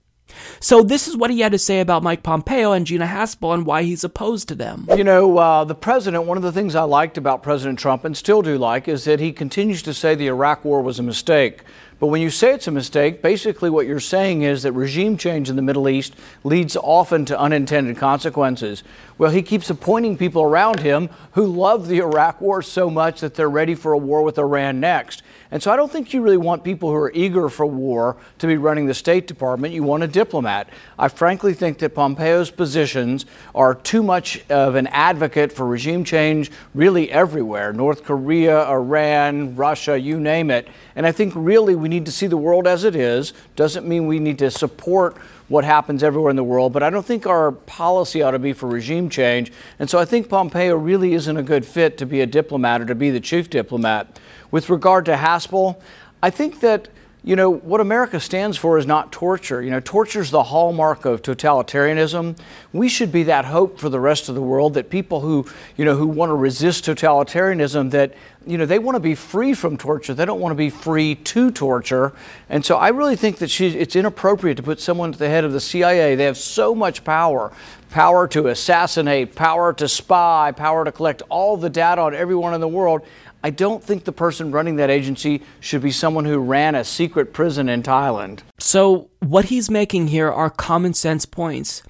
[0.61, 3.67] So, this is what he had to say about Mike Pompeo and Gina Haspel and
[3.67, 4.87] why he's opposed to them.
[4.97, 8.17] You know, uh, the president, one of the things I liked about President Trump and
[8.17, 11.63] still do like is that he continues to say the Iraq war was a mistake.
[12.01, 15.49] But when you say it's a mistake, basically what you're saying is that regime change
[15.49, 18.83] in the Middle East leads often to unintended consequences.
[19.17, 23.35] Well, he keeps appointing people around him who love the Iraq war so much that
[23.35, 25.23] they're ready for a war with Iran next.
[25.51, 28.47] And so I don't think you really want people who are eager for war to
[28.47, 29.75] be running the State Department.
[29.75, 30.69] You want a diplomat.
[30.99, 36.51] I frankly think that Pompeo's positions are too much of an advocate for regime change
[36.75, 40.69] really everywhere North Korea, Iran, Russia, you name it.
[40.97, 43.33] And I think really we need to see the world as it is.
[43.57, 45.17] Doesn't mean we need to support
[45.49, 48.53] what happens everywhere in the world, but I don't think our policy ought to be
[48.53, 49.53] for regime change.
[49.79, 52.87] And so I think Pompeo really isn't a good fit to be a diplomat or
[52.87, 54.19] to be the chief diplomat.
[54.51, 55.81] With regard to Haspel,
[56.23, 56.89] I think that
[57.27, 59.63] you know what America stands for is not torture.
[59.63, 62.37] You know, torture is the hallmark of totalitarianism.
[62.75, 65.47] We should be that hope for the rest of the world that people who
[65.79, 68.13] you know who want to resist totalitarianism that
[68.47, 70.13] you know they want to be free from torture.
[70.13, 72.13] They don't want to be free to torture.
[72.51, 75.45] And so I really think that she, it's inappropriate to put someone at the head
[75.45, 76.17] of the CIA.
[76.17, 77.53] They have so much power
[77.95, 82.61] power to assassinate, power to spy, power to collect all the data on everyone in
[82.61, 83.07] the world.
[83.45, 87.35] I don't think the person running that agency should be someone who ran a secret
[87.35, 88.41] prison in Thailand.
[88.59, 91.83] So, what he's making here are common sense points.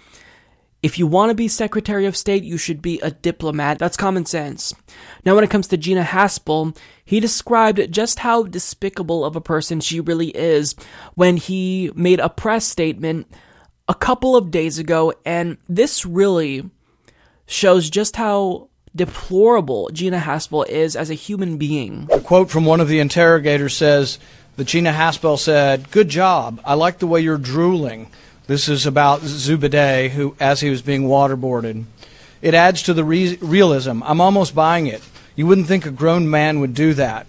[0.83, 3.79] If you want to be Secretary of State, you should be a diplomat.
[3.79, 4.75] That's common sense.
[5.25, 9.79] Now, when it comes to Gina Haspel, he described just how despicable of a person
[9.79, 10.75] she really is
[11.14, 13.29] when he made a press statement
[13.87, 16.69] a couple of days ago, and this really
[17.47, 22.09] shows just how deplorable Gina Haspel is as a human being.
[22.12, 24.18] A quote from one of the interrogators says
[24.57, 26.61] that Gina Haspel said, Good job.
[26.64, 28.09] I like the way you're drooling.
[28.46, 31.85] This is about Zubaydah, who, as he was being waterboarded.
[32.42, 34.02] It adds to the re- realism.
[34.02, 35.02] I'm almost buying it.
[35.35, 37.26] You wouldn't think a grown man would do that.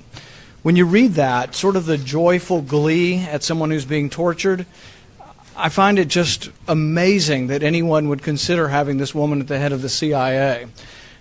[0.61, 4.65] When you read that, sort of the joyful glee at someone who's being tortured,
[5.55, 9.71] I find it just amazing that anyone would consider having this woman at the head
[9.71, 10.67] of the CIA.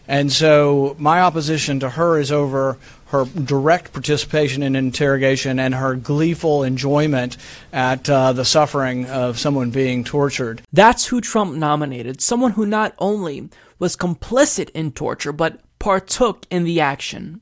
[0.07, 5.95] And so my opposition to her is over her direct participation in interrogation and her
[5.95, 7.37] gleeful enjoyment
[7.73, 10.63] at uh, the suffering of someone being tortured.
[10.73, 16.65] That's who Trump nominated, someone who not only was complicit in torture, but partook in
[16.65, 17.41] the action.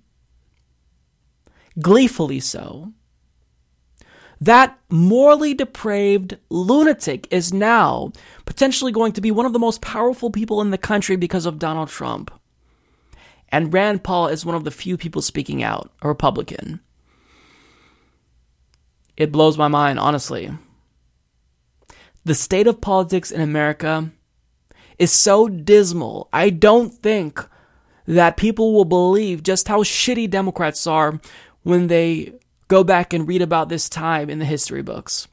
[1.81, 2.93] Gleefully so.
[4.41, 8.13] That morally depraved lunatic is now
[8.45, 11.61] potentially going to be one of the most powerful people in the country because of
[11.61, 12.31] Donald Trump.
[13.53, 16.81] And Rand Paul is one of the few people speaking out, a Republican.
[19.15, 20.51] It blows my mind, honestly.
[22.25, 24.11] The state of politics in America
[24.99, 26.31] is so dismal.
[26.33, 27.47] I don't think
[28.07, 31.21] that people will believe just how shitty Democrats are
[31.63, 32.33] when they
[32.69, 35.29] go back and read about this time in the history books.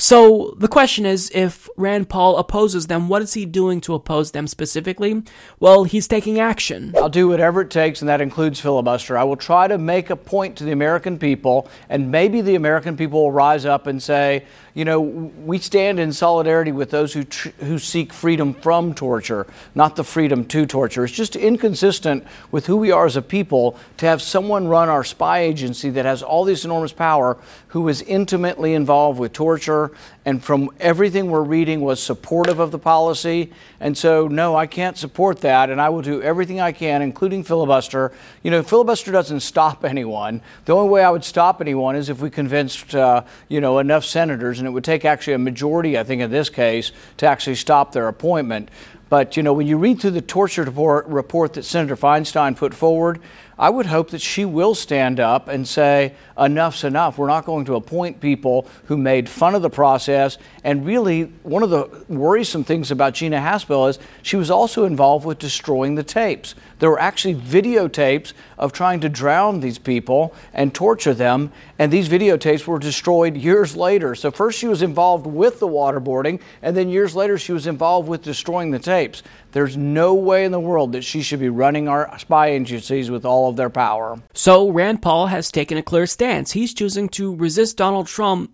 [0.00, 4.30] So the question is if Rand Paul opposes them, what is he doing to oppose
[4.30, 5.22] them specifically?
[5.58, 6.94] Well, he's taking action.
[6.96, 9.18] I'll do whatever it takes, and that includes filibuster.
[9.18, 12.96] I will try to make a point to the American people, and maybe the American
[12.96, 17.24] people will rise up and say, you know, we stand in solidarity with those who,
[17.24, 21.04] tr- who seek freedom from torture, not the freedom to torture.
[21.04, 25.04] It's just inconsistent with who we are as a people to have someone run our
[25.04, 27.36] spy agency that has all this enormous power
[27.68, 29.89] who is intimately involved with torture
[30.24, 33.52] and from everything we're reading was supportive of the policy.
[33.80, 37.44] And so, no, I can't support that, and I will do everything I can, including
[37.44, 38.12] filibuster.
[38.42, 40.42] You know, filibuster doesn't stop anyone.
[40.64, 44.04] The only way I would stop anyone is if we convinced, uh, you know, enough
[44.04, 47.56] senators, and it would take actually a majority, I think, in this case, to actually
[47.56, 48.70] stop their appointment.
[49.08, 52.72] But, you know, when you read through the torture report, report that Senator Feinstein put
[52.72, 53.20] forward,
[53.60, 57.18] I would hope that she will stand up and say, enough's enough.
[57.18, 60.38] We're not going to appoint people who made fun of the process.
[60.64, 65.26] And really, one of the worrisome things about Gina Haspel is she was also involved
[65.26, 66.54] with destroying the tapes.
[66.78, 72.08] There were actually videotapes of trying to drown these people and torture them, and these
[72.08, 74.14] videotapes were destroyed years later.
[74.14, 78.08] So, first she was involved with the waterboarding, and then years later she was involved
[78.08, 79.22] with destroying the tapes.
[79.52, 83.24] There's no way in the world that she should be running our spy agencies with
[83.24, 84.20] all of their power.
[84.32, 86.52] So Rand Paul has taken a clear stance.
[86.52, 88.52] He's choosing to resist Donald Trump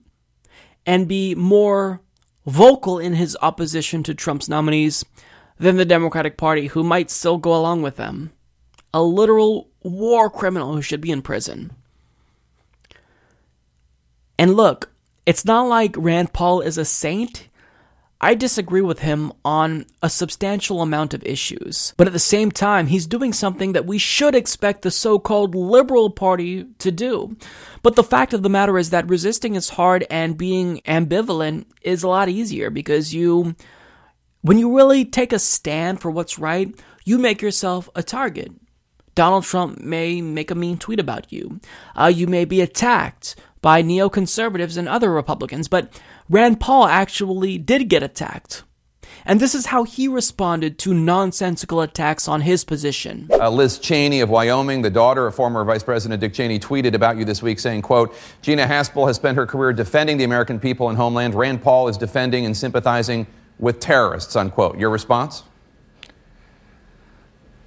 [0.86, 2.00] and be more
[2.46, 5.04] vocal in his opposition to Trump's nominees
[5.58, 8.32] than the Democratic Party, who might still go along with them.
[8.94, 11.72] A literal war criminal who should be in prison.
[14.38, 14.90] And look,
[15.24, 17.48] it's not like Rand Paul is a saint.
[18.20, 21.92] I disagree with him on a substantial amount of issues.
[21.98, 25.54] But at the same time, he's doing something that we should expect the so called
[25.54, 27.36] Liberal Party to do.
[27.82, 32.02] But the fact of the matter is that resisting is hard and being ambivalent is
[32.02, 33.54] a lot easier because you,
[34.40, 38.50] when you really take a stand for what's right, you make yourself a target.
[39.14, 41.60] Donald Trump may make a mean tweet about you.
[41.94, 45.90] Uh, you may be attacked by neoconservatives and other Republicans, but
[46.28, 48.64] Rand Paul actually did get attacked.
[49.24, 53.28] And this is how he responded to nonsensical attacks on his position.
[53.32, 57.16] Uh, Liz Cheney of Wyoming, the daughter of former Vice President Dick Cheney, tweeted about
[57.16, 60.88] you this week saying, quote, Gina Haspel has spent her career defending the American people
[60.88, 61.34] and homeland.
[61.34, 63.26] Rand Paul is defending and sympathizing
[63.58, 64.78] with terrorists, unquote.
[64.78, 65.44] Your response?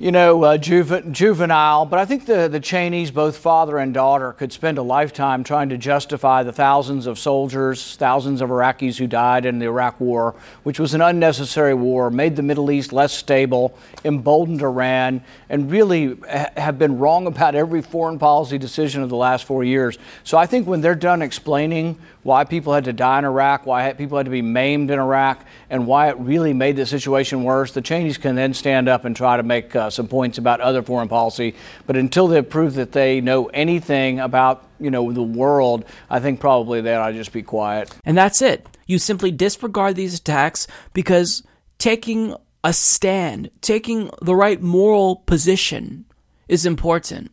[0.01, 4.31] You know, uh, juve- juvenile, but I think the, the Cheneys, both father and daughter,
[4.31, 9.07] could spend a lifetime trying to justify the thousands of soldiers, thousands of Iraqis who
[9.07, 13.11] died in the Iraq War, which was an unnecessary war, made the Middle East less
[13.11, 19.09] stable, emboldened Iran, and really ha- have been wrong about every foreign policy decision of
[19.09, 19.97] the last four years.
[20.23, 23.91] So I think when they're done explaining why people had to die in Iraq, why
[23.91, 27.71] people had to be maimed in Iraq, and why it really made the situation worse,
[27.71, 30.81] the Cheneys can then stand up and try to make uh, some points about other
[30.81, 31.55] foreign policy.
[31.85, 36.39] But until they prove that they know anything about you know the world, I think
[36.39, 37.89] probably they ought to just be quiet.
[38.05, 38.65] And that's it.
[38.87, 41.43] You simply disregard these attacks because
[41.77, 46.05] taking a stand, taking the right moral position
[46.47, 47.31] is important.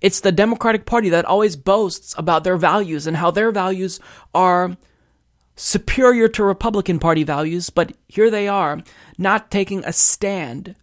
[0.00, 4.00] It's the Democratic Party that always boasts about their values and how their values
[4.34, 4.76] are
[5.62, 8.82] superior to Republican Party values, but here they are,
[9.16, 10.74] not taking a stand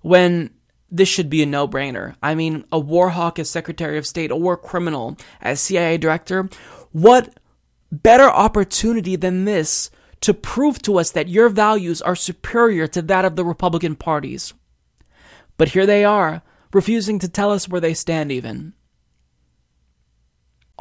[0.00, 0.50] when
[0.90, 2.16] this should be a no brainer.
[2.20, 6.50] I mean, a war hawk as Secretary of State, a war criminal as CIA Director.
[6.90, 7.38] What
[7.92, 9.88] better opportunity than this
[10.22, 14.52] to prove to us that your values are superior to that of the Republican parties?
[15.56, 16.42] But here they are,
[16.72, 18.72] refusing to tell us where they stand, even.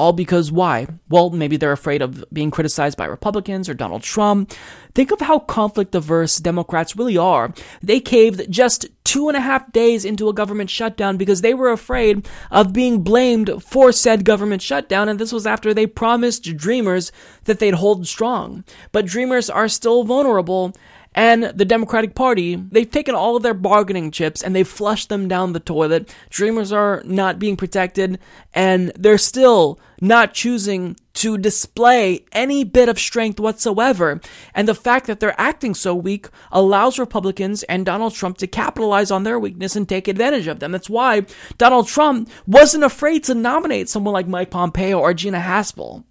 [0.02, 0.88] All because why?
[1.10, 4.52] Well, maybe they're afraid of being criticized by Republicans or Donald Trump.
[4.96, 7.54] Think of how conflict averse Democrats really are.
[7.84, 11.70] They caved just two and a half days into a government shutdown because they were
[11.70, 17.12] afraid of being blamed for said government shutdown, and this was after they promised Dreamers
[17.44, 18.64] that they'd hold strong.
[18.92, 20.74] But Dreamers are still vulnerable,
[21.14, 25.28] and the Democratic Party, they've taken all of their bargaining chips and they've flushed them
[25.28, 26.14] down the toilet.
[26.30, 28.18] Dreamers are not being protected,
[28.54, 34.22] and they're still not choosing to display any bit of strength whatsoever.
[34.56, 39.12] And the fact that they're acting so weak allows Republicans and Donald Trump to capitalize
[39.12, 40.72] on their weakness and take advantage of them.
[40.72, 41.26] That's why
[41.58, 46.06] Donald Trump wasn't afraid to nominate someone like Mike Pompeo or Gina Haspel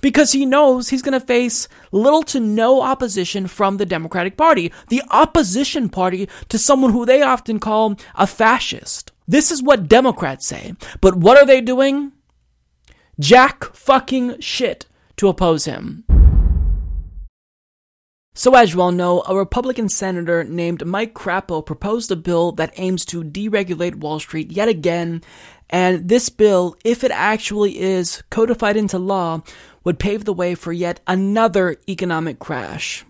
[0.00, 4.72] because he knows he's going to face little to no opposition from the Democratic Party,
[4.88, 9.12] the opposition party to someone who they often call a fascist.
[9.26, 10.74] This is what Democrats say.
[11.00, 12.12] But what are they doing?
[13.18, 16.04] Jack fucking shit to oppose him.
[18.36, 22.74] So, as you all know, a Republican senator named Mike Crapo proposed a bill that
[22.76, 25.22] aims to deregulate Wall Street yet again
[25.74, 29.42] and this bill, if it actually is codified into law,
[29.82, 33.04] would pave the way for yet another economic crash.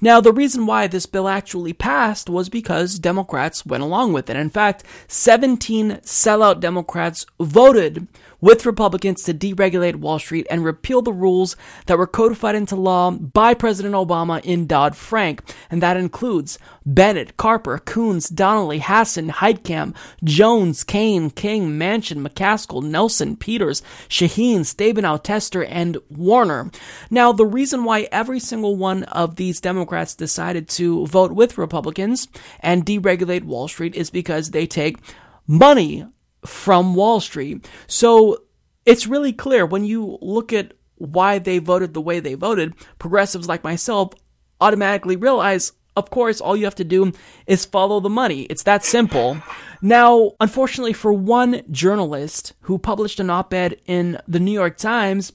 [0.00, 4.36] Now, the reason why this bill actually passed was because Democrats went along with it.
[4.36, 8.08] In fact, 17 sellout Democrats voted
[8.40, 11.56] with Republicans to deregulate Wall Street and repeal the rules
[11.86, 15.42] that were codified into law by President Obama in Dodd Frank.
[15.70, 23.36] And that includes Bennett, Carper, Coons, Donnelly, Hassan, Heitkamp, Jones, Kaine, King, Manchin, McCaskill, Nelson,
[23.36, 26.70] Peters, Shaheen, Stabenow, Tester, and Warner.
[27.10, 32.28] Now, the reason why every single one of these Democrats decided to vote with Republicans
[32.60, 34.98] and deregulate Wall Street is because they take
[35.46, 36.06] money
[36.46, 37.68] from Wall Street.
[37.86, 38.42] So
[38.84, 43.48] it's really clear when you look at why they voted the way they voted, progressives
[43.48, 44.12] like myself
[44.60, 47.12] automatically realize, of course, all you have to do
[47.46, 48.42] is follow the money.
[48.42, 49.36] It's that simple.
[49.82, 55.32] Now, unfortunately, for one journalist who published an op ed in the New York Times,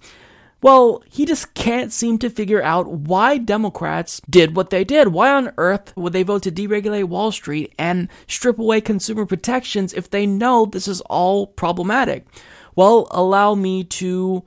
[0.62, 5.10] well, he just can't seem to figure out why Democrats did what they did.
[5.10, 9.94] Why on earth would they vote to deregulate Wall Street and strip away consumer protections
[9.94, 12.28] if they know this is all problematic?
[12.76, 14.44] Well, allow me to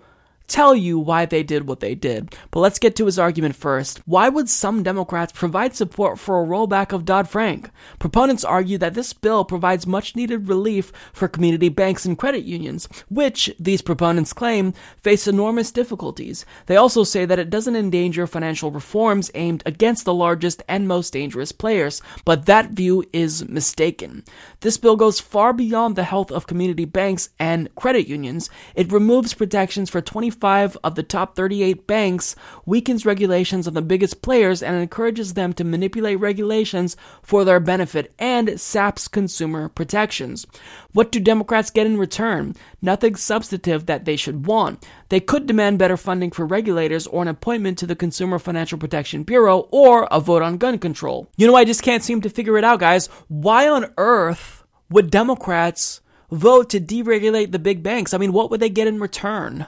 [0.47, 2.35] tell you why they did what they did.
[2.51, 4.01] But let's get to his argument first.
[4.07, 7.71] Why would some Democrats provide support for a rollback of Dodd Frank?
[7.99, 12.89] Proponents argue that this bill provides much needed relief for community banks and credit unions,
[13.09, 16.45] which, these proponents claim, face enormous difficulties.
[16.67, 21.13] They also say that it doesn't endanger financial reforms aimed against the largest and most
[21.13, 24.25] dangerous players, but that view is mistaken.
[24.61, 28.51] This bill goes far beyond the health of community banks and credit unions.
[28.75, 32.37] It removes protections for 20 25 of the top 38 banks,
[32.67, 38.13] weakens regulations on the biggest players, and encourages them to manipulate regulations for their benefit
[38.19, 40.47] and saps consumer protections.
[40.93, 42.55] What do Democrats get in return?
[42.83, 44.87] Nothing substantive that they should want.
[45.09, 49.23] They could demand better funding for regulators or an appointment to the Consumer Financial Protection
[49.23, 51.27] Bureau or a vote on gun control.
[51.39, 53.07] You know, I just can't seem to figure it out, guys.
[53.29, 58.13] Why on earth would Democrats vote to deregulate the big banks?
[58.13, 59.67] I mean, what would they get in return?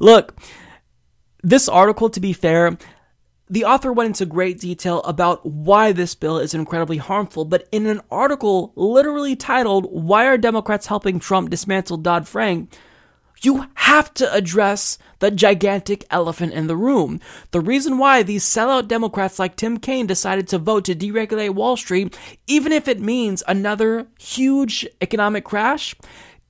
[0.00, 0.34] Look,
[1.42, 2.76] this article, to be fair,
[3.48, 7.86] the author went into great detail about why this bill is incredibly harmful, but in
[7.86, 12.72] an article literally titled, Why Are Democrats Helping Trump Dismantle Dodd Frank?
[13.42, 17.20] You have to address the gigantic elephant in the room.
[17.52, 21.76] The reason why these sellout Democrats like Tim Kaine decided to vote to deregulate Wall
[21.76, 25.94] Street, even if it means another huge economic crash,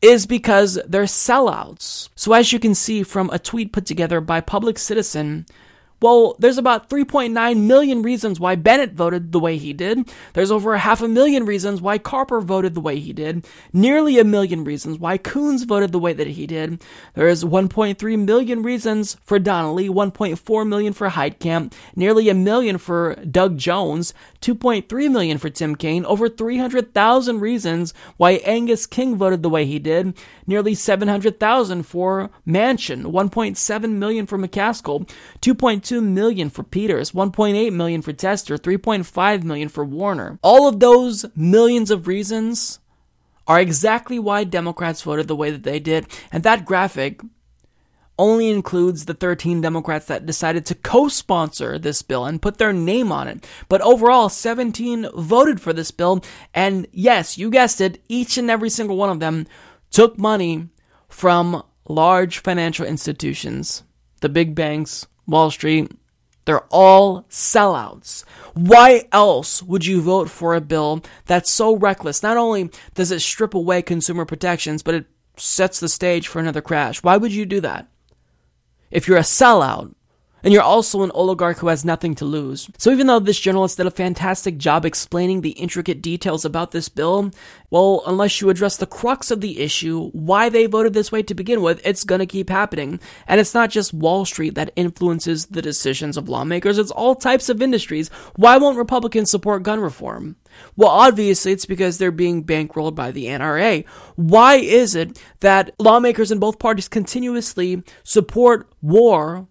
[0.03, 2.09] is because they're sellouts.
[2.14, 5.46] So, as you can see from a tweet put together by Public Citizen,
[6.03, 10.11] well, there's about 3.9 million reasons why Bennett voted the way he did.
[10.32, 13.46] There's over a half a million reasons why Carper voted the way he did.
[13.72, 16.82] Nearly a million reasons why Coons voted the way that he did.
[17.14, 23.16] There is 1.3 million reasons for Donnelly, 1.4 million for Heitkamp, nearly a million for
[23.16, 29.51] Doug Jones, 2.3 million for Tim Kaine, over 300,000 reasons why Angus King voted the
[29.51, 35.09] way he did, nearly 700,000 for Manchin, 1.7 million for McCaskill,
[35.42, 40.38] 2.2 2 million for Peters, 1.8 million for Tester, 3.5 million for Warner.
[40.41, 42.78] All of those millions of reasons
[43.49, 46.07] are exactly why Democrats voted the way that they did.
[46.30, 47.20] And that graphic
[48.20, 53.11] only includes the 13 Democrats that decided to co-sponsor this bill and put their name
[53.11, 53.45] on it.
[53.68, 56.22] But overall, 17 voted for this bill.
[56.55, 59.49] And yes, you guessed it, each and every single one of them
[59.91, 60.68] took money
[61.09, 63.82] from large financial institutions,
[64.20, 65.93] the big banks, Wall Street,
[66.45, 68.25] they're all sellouts.
[68.55, 72.23] Why else would you vote for a bill that's so reckless?
[72.23, 75.07] Not only does it strip away consumer protections, but it
[75.37, 77.03] sets the stage for another crash.
[77.03, 77.89] Why would you do that?
[78.91, 79.95] If you're a sellout,
[80.43, 82.70] and you're also an oligarch who has nothing to lose.
[82.78, 86.88] So even though this journalist did a fantastic job explaining the intricate details about this
[86.88, 87.30] bill,
[87.70, 91.34] well, unless you address the crux of the issue, why they voted this way to
[91.34, 93.01] begin with, it's gonna keep happening.
[93.26, 97.49] And it's not just Wall Street that influences the decisions of lawmakers, it's all types
[97.49, 98.09] of industries.
[98.36, 100.36] Why won't Republicans support gun reform?
[100.76, 103.84] Well, obviously, it's because they're being bankrolled by the NRA.
[104.16, 109.47] Why is it that lawmakers in both parties continuously support war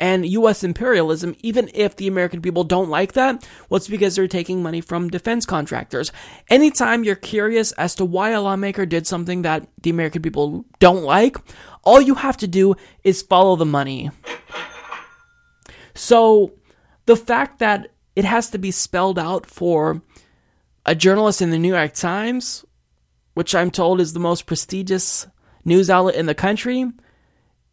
[0.00, 4.28] and US imperialism, even if the American people don't like that, well, it's because they're
[4.28, 6.10] taking money from defense contractors.
[6.48, 11.04] Anytime you're curious as to why a lawmaker did something that the American people don't
[11.04, 11.36] like,
[11.84, 12.74] all you have to do
[13.04, 14.10] is follow the money.
[15.94, 16.52] So,
[17.06, 20.02] the fact that it has to be spelled out for
[20.86, 22.64] a journalist in the New York Times,
[23.34, 25.26] which I'm told is the most prestigious
[25.64, 26.90] news outlet in the country,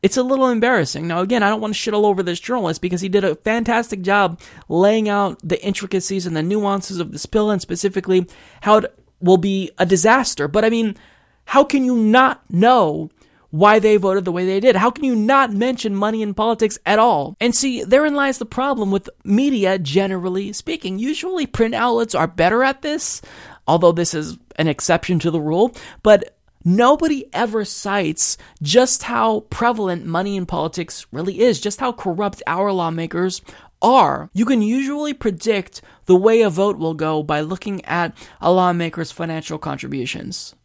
[0.04, 1.08] it's a little embarrassing.
[1.08, 3.36] Now, again, I don't want to shit all over this journalist because he did a
[3.36, 8.28] fantastic job laying out the intricacies and the nuances of this bill and specifically
[8.62, 10.48] how it will be a disaster.
[10.48, 10.98] But I mean,
[11.46, 13.10] how can you not know
[13.52, 14.76] why they voted the way they did?
[14.78, 17.36] How can you not mention money in politics at all?
[17.40, 20.98] And see, therein lies the problem with media, generally speaking.
[20.98, 23.22] Usually, print outlets are better at this,
[23.68, 25.76] although this is an exception to the rule.
[26.02, 32.44] But Nobody ever cites just how prevalent money in politics really is, just how corrupt
[32.46, 33.42] our lawmakers
[33.82, 34.30] are.
[34.34, 39.12] You can usually predict the way a vote will go by looking at a lawmaker's
[39.12, 40.56] financial contributions.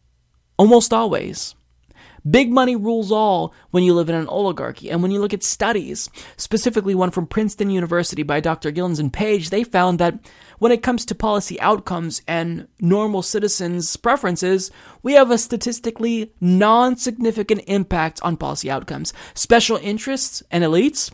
[0.59, 1.55] Almost always.
[2.28, 4.90] Big money rules all when you live in an oligarchy.
[4.90, 8.72] And when you look at studies, specifically one from Princeton University by Dr.
[8.72, 10.18] Gilens and Page, they found that
[10.59, 14.70] when it comes to policy outcomes and normal citizens' preferences,
[15.02, 19.12] we have a statistically non significant impact on policy outcomes.
[19.34, 21.12] Special interests and elites,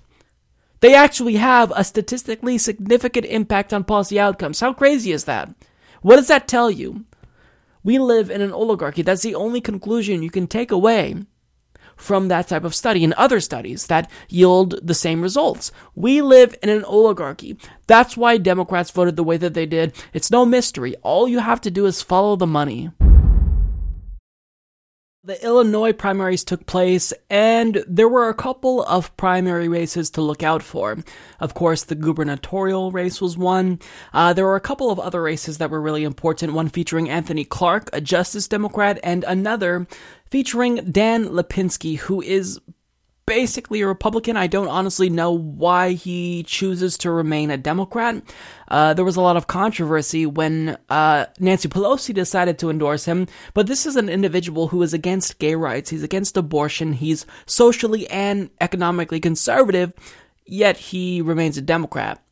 [0.81, 4.61] they actually have a statistically significant impact on policy outcomes.
[4.61, 5.49] How crazy is that?
[6.03, 7.05] What does that tell you?
[7.85, 9.03] We live in an oligarchy.
[9.03, 11.17] That's the only conclusion you can take away
[11.97, 15.73] from that type of study and other studies that yield the same results.
[15.95, 17.57] We live in an oligarchy.
[17.87, 19.95] That's why Democrats voted the way that they did.
[20.13, 20.95] It's no mystery.
[21.03, 22.91] All you have to do is follow the money.
[25.25, 30.43] The Illinois primaries took place, and there were a couple of primary races to look
[30.43, 30.99] out for.
[31.39, 33.79] Of course, the gubernatorial race was one.
[34.13, 37.45] Uh, there were a couple of other races that were really important, one featuring Anthony
[37.45, 39.87] Clark, a Justice Democrat, and another
[40.29, 42.59] featuring Dan Lipinski, who is
[43.27, 44.37] basically a Republican.
[44.37, 48.23] I don't honestly know why he chooses to remain a Democrat.
[48.69, 53.27] Uh, there was a lot of controversy when uh, Nancy Pelosi decided to endorse him,
[53.55, 55.91] but this is an individual who is against gay rights.
[55.91, 56.95] He's against abortion.
[56.95, 59.93] He's socially and economically conservative,
[60.45, 62.23] yet he remains a Democrat.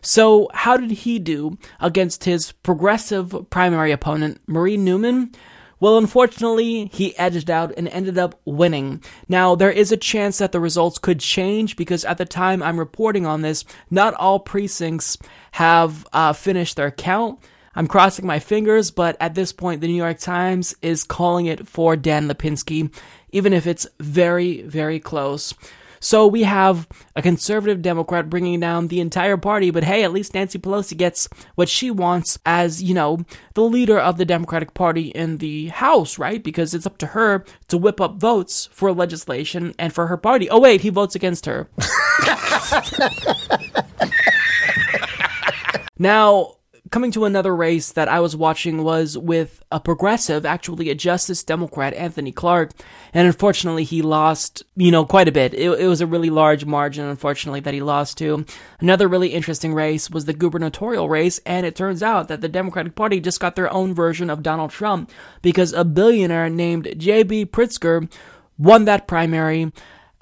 [0.00, 5.32] So, how did he do against his progressive primary opponent, Marie Newman?
[5.80, 9.02] Well, unfortunately, he edged out and ended up winning.
[9.28, 12.78] Now, there is a chance that the results could change because at the time I'm
[12.78, 15.16] reporting on this, not all precincts
[15.52, 17.40] have uh, finished their count.
[17.74, 21.66] I'm crossing my fingers, but at this point, the New York Times is calling it
[21.66, 22.92] for Dan Lipinski,
[23.30, 25.54] even if it's very, very close.
[26.00, 30.34] So we have a conservative Democrat bringing down the entire party, but hey, at least
[30.34, 33.18] Nancy Pelosi gets what she wants as, you know,
[33.54, 36.42] the leader of the Democratic Party in the House, right?
[36.42, 40.48] Because it's up to her to whip up votes for legislation and for her party.
[40.48, 41.68] Oh, wait, he votes against her.
[45.98, 46.54] now,
[46.90, 51.44] coming to another race that I was watching was with a progressive, actually a Justice
[51.44, 52.72] Democrat, Anthony Clark,
[53.12, 55.54] and unfortunately he lost, you know, quite a bit.
[55.54, 58.44] It, it, was a really large margin, unfortunately, that he lost to.
[58.80, 62.96] Another really interesting race was the gubernatorial race, and it turns out that the Democratic
[62.96, 65.10] Party just got their own version of Donald Trump
[65.42, 67.46] because a billionaire named J.B.
[67.46, 68.10] Pritzker
[68.58, 69.72] won that primary.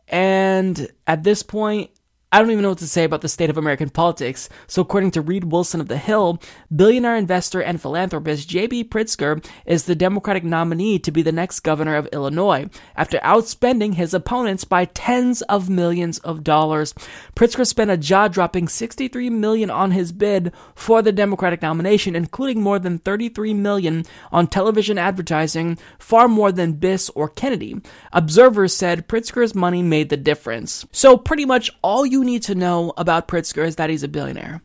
[0.09, 1.91] And at this point,
[2.31, 4.51] I don't even know what to say about the state of American politics.
[4.66, 6.43] So, according to Reid Wilson of The Hill,
[6.74, 8.85] billionaire investor and philanthropist J.B.
[8.85, 14.12] Pritzker is the Democratic nominee to be the next governor of Illinois after outspending his
[14.12, 16.93] opponents by tens of millions of dollars.
[17.35, 22.79] Pritzker spent a jaw-dropping 63 million on his bid for the Democratic nomination, including more
[22.79, 27.81] than 33 million on television advertising, far more than Biss or Kennedy.
[28.12, 30.85] Observers said Pritzker's money made the difference.
[30.93, 34.09] So, pretty much all you you need to know about Pritzker is that he's a
[34.09, 34.61] billionaire.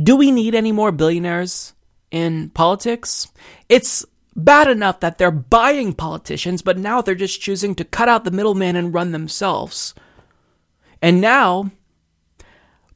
[0.00, 1.74] Do we need any more billionaires
[2.10, 3.30] in politics?
[3.68, 4.06] It's
[4.36, 8.30] bad enough that they're buying politicians, but now they're just choosing to cut out the
[8.30, 9.94] middleman and run themselves.
[11.02, 11.72] And now,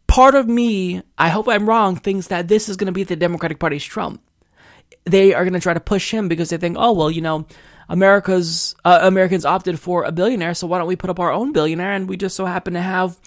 [0.07, 3.17] part of me, I hope I'm wrong, thinks that this is going to be the
[3.17, 4.23] Democratic Party's Trump.
[5.05, 7.47] They are going to try to push him because they think, oh, well, you know,
[7.89, 11.53] America's uh, Americans opted for a billionaire, so why don't we put up our own
[11.53, 11.93] billionaire?
[11.93, 13.19] And we just so happen to have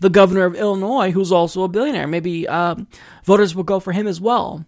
[0.00, 2.06] the governor of Illinois, who's also a billionaire.
[2.06, 2.76] Maybe uh,
[3.24, 4.64] voters will go for him as well.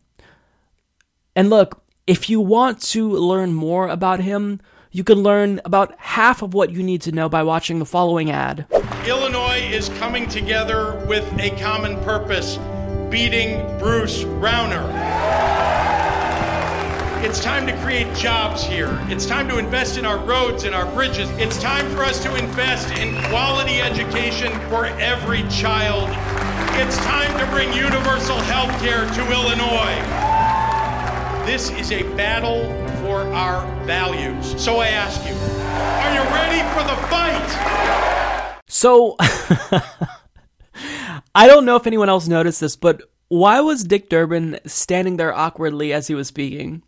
[1.36, 4.60] And look, if you want to learn more about him,
[4.90, 8.30] you can learn about half of what you need to know by watching the following
[8.30, 8.66] ad.
[9.06, 12.58] Illinois is coming together with a common purpose
[13.08, 15.79] beating Bruce Rauner.
[17.22, 18.98] It's time to create jobs here.
[19.10, 21.28] It's time to invest in our roads and our bridges.
[21.32, 26.08] It's time for us to invest in quality education for every child.
[26.80, 30.00] It's time to bring universal health care to Illinois.
[31.44, 32.64] This is a battle
[33.02, 34.58] for our values.
[34.58, 38.56] So I ask you, are you ready for the fight?
[38.66, 39.16] So,
[41.34, 45.34] I don't know if anyone else noticed this, but why was Dick Durbin standing there
[45.34, 46.82] awkwardly as he was speaking?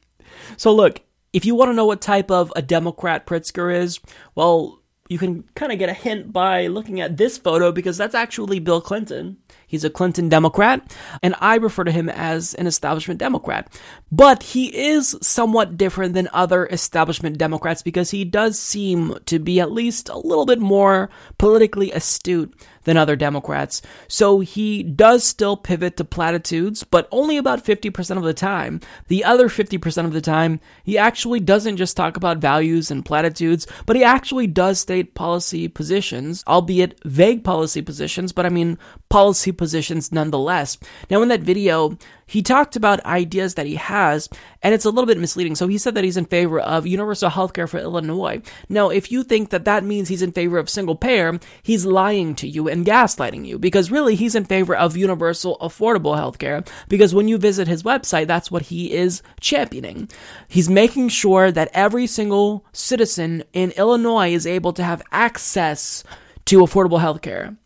[0.56, 1.00] So look,
[1.32, 4.00] if you want to know what type of a Democrat Pritzker is,
[4.34, 8.14] well, you can kind of get a hint by looking at this photo because that's
[8.14, 9.36] actually Bill Clinton.
[9.66, 13.78] He's a Clinton Democrat, and I refer to him as an establishment Democrat.
[14.10, 19.60] But he is somewhat different than other establishment Democrats because he does seem to be
[19.60, 22.54] at least a little bit more politically astute
[22.84, 23.82] than other Democrats.
[24.08, 28.80] So he does still pivot to platitudes, but only about 50% of the time.
[29.08, 33.66] The other 50% of the time, he actually doesn't just talk about values and platitudes,
[33.86, 38.78] but he actually does state policy positions, albeit vague policy positions, but I mean
[39.08, 40.78] policy positions nonetheless.
[41.10, 44.28] Now, in that video, he talked about ideas that he has,
[44.62, 45.54] and it's a little bit misleading.
[45.54, 48.40] So he said that he's in favor of universal healthcare for Illinois.
[48.68, 52.34] Now, if you think that that means he's in favor of single payer, he's lying
[52.36, 57.14] to you and gaslighting you because really he's in favor of universal affordable healthcare because
[57.14, 60.08] when you visit his website, that's what he is championing.
[60.48, 66.04] He's making sure that every single citizen in Illinois is able to have access
[66.46, 67.56] to affordable healthcare.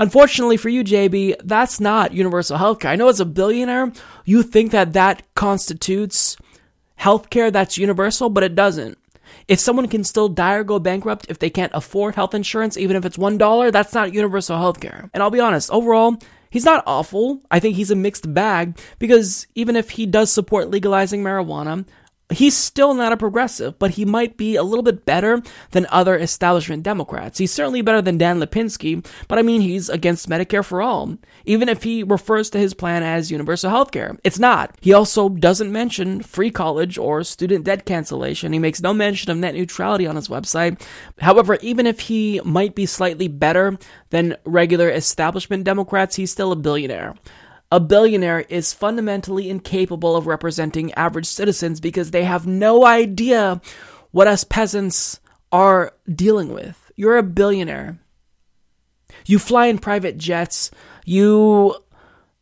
[0.00, 2.88] Unfortunately for you, JB, that's not universal healthcare.
[2.88, 3.92] I know as a billionaire,
[4.24, 6.38] you think that that constitutes
[6.98, 8.96] healthcare that's universal, but it doesn't.
[9.46, 12.96] If someone can still die or go bankrupt if they can't afford health insurance, even
[12.96, 15.10] if it's $1, that's not universal healthcare.
[15.12, 16.16] And I'll be honest, overall,
[16.48, 17.42] he's not awful.
[17.50, 21.84] I think he's a mixed bag because even if he does support legalizing marijuana,
[22.30, 26.16] He's still not a progressive, but he might be a little bit better than other
[26.16, 27.38] establishment Democrats.
[27.38, 31.68] He's certainly better than Dan Lipinski, but I mean, he's against Medicare for all, even
[31.68, 34.16] if he refers to his plan as universal health care.
[34.22, 34.76] It's not.
[34.80, 38.52] He also doesn't mention free college or student debt cancellation.
[38.52, 40.80] He makes no mention of net neutrality on his website.
[41.18, 43.76] However, even if he might be slightly better
[44.10, 47.14] than regular establishment Democrats, he's still a billionaire.
[47.72, 53.60] A billionaire is fundamentally incapable of representing average citizens because they have no idea
[54.10, 55.20] what us peasants
[55.52, 56.90] are dealing with.
[56.96, 57.98] You're a billionaire.
[59.26, 60.70] You fly in private jets.
[61.04, 61.76] You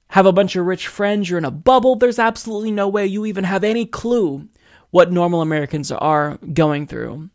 [0.09, 1.29] have a bunch of rich friends.
[1.29, 1.97] You're in a bubble.
[1.97, 4.49] There's absolutely no way you even have any clue
[4.91, 7.29] what normal Americans are going through.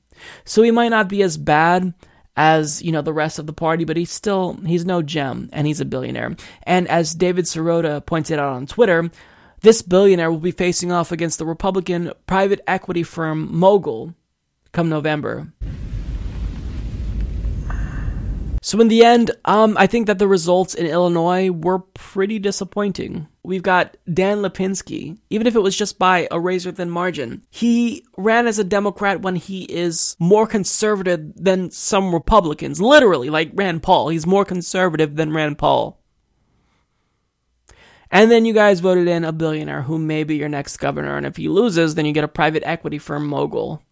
[0.45, 1.93] So he might not be as bad
[2.35, 5.67] as you know the rest of the party, but he's still he's no gem, and
[5.67, 6.35] he's a billionaire.
[6.63, 9.09] And as David Sirota pointed out on Twitter,
[9.61, 14.13] this billionaire will be facing off against the Republican private equity firm Mogul
[14.71, 15.53] come November.
[18.61, 23.27] So in the end, um, I think that the results in Illinois were pretty disappointing.
[23.45, 27.43] We've got Dan Lipinski, even if it was just by a razor thin margin.
[27.49, 32.79] He ran as a Democrat when he is more conservative than some Republicans.
[32.79, 34.09] Literally, like Rand Paul.
[34.09, 35.99] He's more conservative than Rand Paul.
[38.09, 41.17] And then you guys voted in a billionaire who may be your next governor.
[41.17, 43.83] And if he loses, then you get a private equity firm mogul.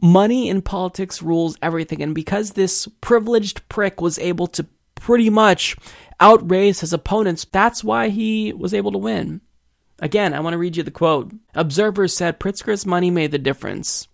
[0.00, 2.02] money in politics rules everything.
[2.02, 4.66] And because this privileged prick was able to
[5.00, 5.76] pretty much
[6.20, 9.40] outraise his opponents, that's why he was able to win.
[10.00, 11.32] Again, I want to read you the quote.
[11.54, 14.08] Observers said Pritzker's money made the difference.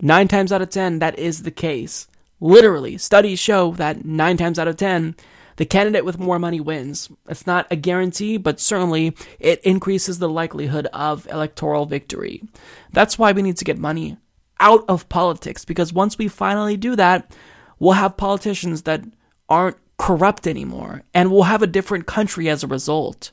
[0.00, 2.06] Nine times out of ten, that is the case.
[2.40, 5.16] Literally, studies show that nine times out of ten,
[5.56, 7.10] the candidate with more money wins.
[7.28, 12.44] It's not a guarantee, but certainly it increases the likelihood of electoral victory.
[12.92, 14.16] That's why we need to get money
[14.60, 17.32] out of politics because once we finally do that,
[17.80, 19.02] we'll have politicians that
[19.48, 23.30] aren't corrupt anymore and we'll have a different country as a result.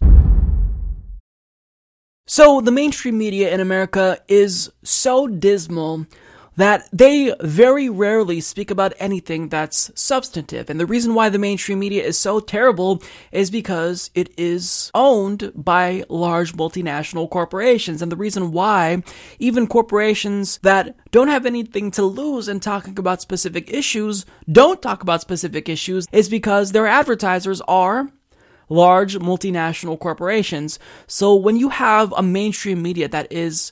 [2.28, 6.08] So, the mainstream media in America is so dismal
[6.56, 10.70] that they very rarely speak about anything that's substantive.
[10.70, 13.02] And the reason why the mainstream media is so terrible
[13.32, 18.02] is because it is owned by large multinational corporations.
[18.02, 19.04] And the reason why
[19.40, 25.02] even corporations that don't have anything to lose in talking about specific issues don't talk
[25.02, 28.10] about specific issues is because their advertisers are
[28.70, 30.80] large multinational corporations.
[31.08, 33.72] So when you have a mainstream media that is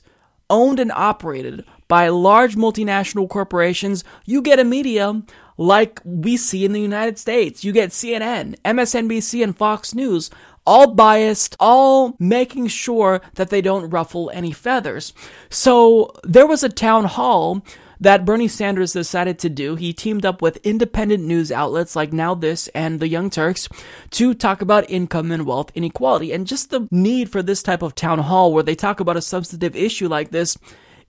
[0.50, 5.22] owned and operated by large multinational corporations, you get a media
[5.56, 7.64] like we see in the United States.
[7.64, 10.30] You get CNN, MSNBC, and Fox News,
[10.66, 15.12] all biased, all making sure that they don't ruffle any feathers.
[15.50, 17.62] So there was a town hall
[18.00, 19.76] that Bernie Sanders decided to do.
[19.76, 23.68] He teamed up with independent news outlets like Now This and The Young Turks
[24.10, 26.32] to talk about income and wealth inequality.
[26.32, 29.22] And just the need for this type of town hall where they talk about a
[29.22, 30.58] substantive issue like this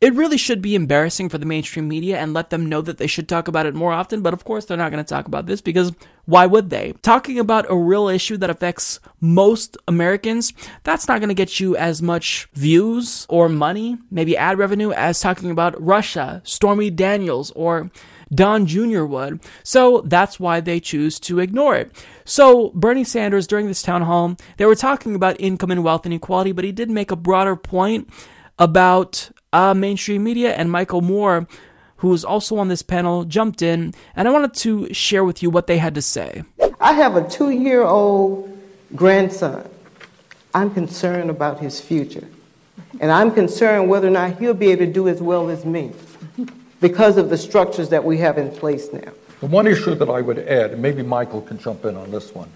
[0.02, 3.08] it really should be embarrassing for the mainstream media and let them know that they
[3.08, 5.46] should talk about it more often, but of course they're not going to talk about
[5.46, 5.93] this because
[6.26, 6.93] why would they?
[7.02, 11.76] Talking about a real issue that affects most Americans, that's not going to get you
[11.78, 17.91] as much views or money, maybe ad revenue, as talking about Russia, Stormy Daniels, or
[18.34, 19.04] Don Jr.
[19.04, 19.39] would.
[19.64, 21.91] So that's why they choose to ignore it.
[22.26, 26.52] So Bernie Sanders, during this town hall, they were talking about income and wealth inequality,
[26.52, 28.10] but he did make a broader point
[28.58, 31.47] about uh, mainstream media, and Michael Moore,
[31.97, 35.49] who was also on this panel, jumped in, and I wanted to share with you
[35.49, 36.43] what they had to say.
[36.82, 38.51] I have a two year old
[38.95, 39.68] grandson.
[40.53, 42.28] I'm concerned about his future.
[42.99, 45.91] And I'm concerned whether or not he'll be able to do as well as me
[46.82, 49.12] because of the structures that we have in place now.
[49.39, 52.34] The one issue that I would add, and maybe Michael can jump in on this
[52.36, 52.49] one,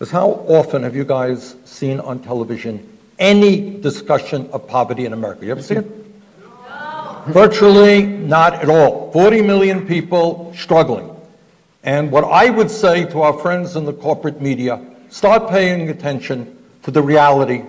[0.00, 5.44] is how often have you guys seen on television any discussion of poverty in America?
[5.44, 6.03] You ever see it?
[7.26, 9.10] Virtually not at all.
[9.12, 11.10] 40 million people struggling.
[11.82, 16.56] And what I would say to our friends in the corporate media, start paying attention
[16.82, 17.62] to the reality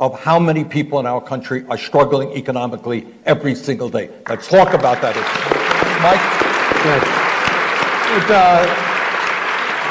[0.00, 4.10] of how many people in our country are struggling economically every single day.
[4.28, 5.64] Let's talk about that issue.
[6.02, 6.44] Mike?
[6.84, 8.66] It, uh,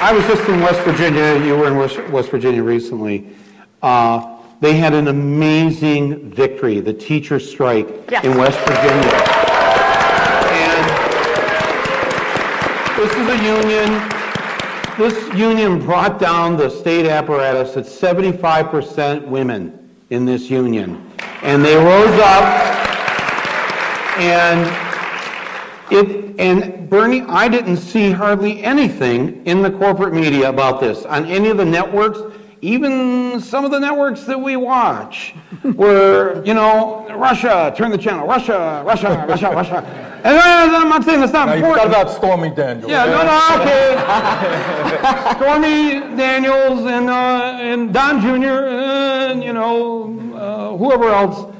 [0.01, 1.43] I was just in West Virginia.
[1.43, 3.29] You were in West, West Virginia recently.
[3.81, 4.32] Uh,
[4.63, 8.23] they had an amazing victory, the teacher strike Yes.
[8.23, 9.11] in West Virginia.
[10.55, 10.83] And
[12.97, 14.09] this is a union.
[14.97, 21.11] This union brought down the state apparatus at 75% women in this union.
[21.41, 22.43] And they rose up
[24.17, 24.61] and
[25.91, 31.25] it, and Bernie, I didn't see hardly anything in the corporate media about this on
[31.25, 32.19] any of the networks.
[32.63, 35.35] Even some of the networks that we watch
[35.75, 40.21] were, you know, Russia, turn the channel, Russia, Russia, Russia, Russia.
[40.23, 41.87] And I'm not saying that's not Now, you important.
[41.87, 42.89] forgot about Stormy Daniels.
[42.89, 43.97] Yeah, no, no, okay.
[45.35, 51.53] Stormy Daniels and, uh, and Don Jr., and, you know, uh, whoever else,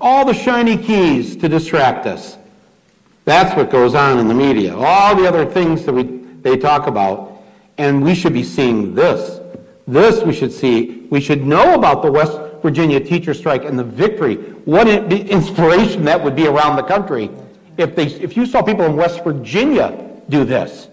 [0.00, 2.38] all the shiny keys to distract us.
[3.24, 4.76] That's what goes on in the media.
[4.76, 7.42] All the other things that we, they talk about.
[7.78, 9.35] And we should be seeing this.
[9.86, 11.06] This we should see.
[11.10, 14.36] We should know about the West Virginia teacher strike and the victory.
[14.64, 17.30] What inspiration that would be around the country
[17.76, 20.88] if they, if you saw people in West Virginia do this.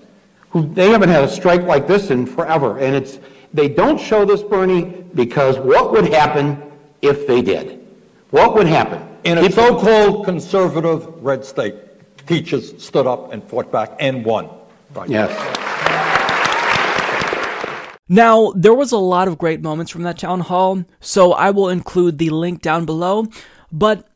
[0.52, 2.78] Who, they haven't had a strike like this in forever.
[2.80, 3.20] And it's,
[3.54, 4.84] they don't show this, Bernie,
[5.16, 6.62] because what would happen
[7.02, 7.80] if they did?
[8.30, 9.02] What would happen?
[9.24, 11.76] In a so-called conservative red state,
[12.28, 14.50] teachers stood up and fought back and won.
[14.94, 15.10] Right.
[15.10, 15.73] Yes.
[18.10, 21.70] Now, there was a lot of great moments from that town hall, so I will
[21.70, 23.28] include the link down below,
[23.72, 24.08] but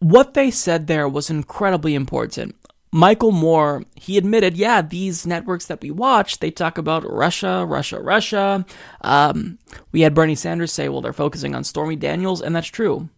[0.00, 2.54] what they said there was incredibly important.
[2.92, 8.00] Michael Moore, he admitted, yeah, these networks that we watch, they talk about Russia, Russia,
[8.00, 8.64] Russia.
[9.02, 9.58] Um,
[9.92, 13.08] we had Bernie Sanders say, well, they're focusing on Stormy Daniels, and that's true.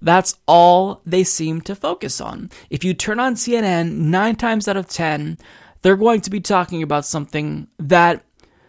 [0.00, 2.50] That's all they seem to focus on.
[2.70, 5.38] If you turn on CNN, nine times out of ten,
[5.82, 8.24] they're going to be talking about something that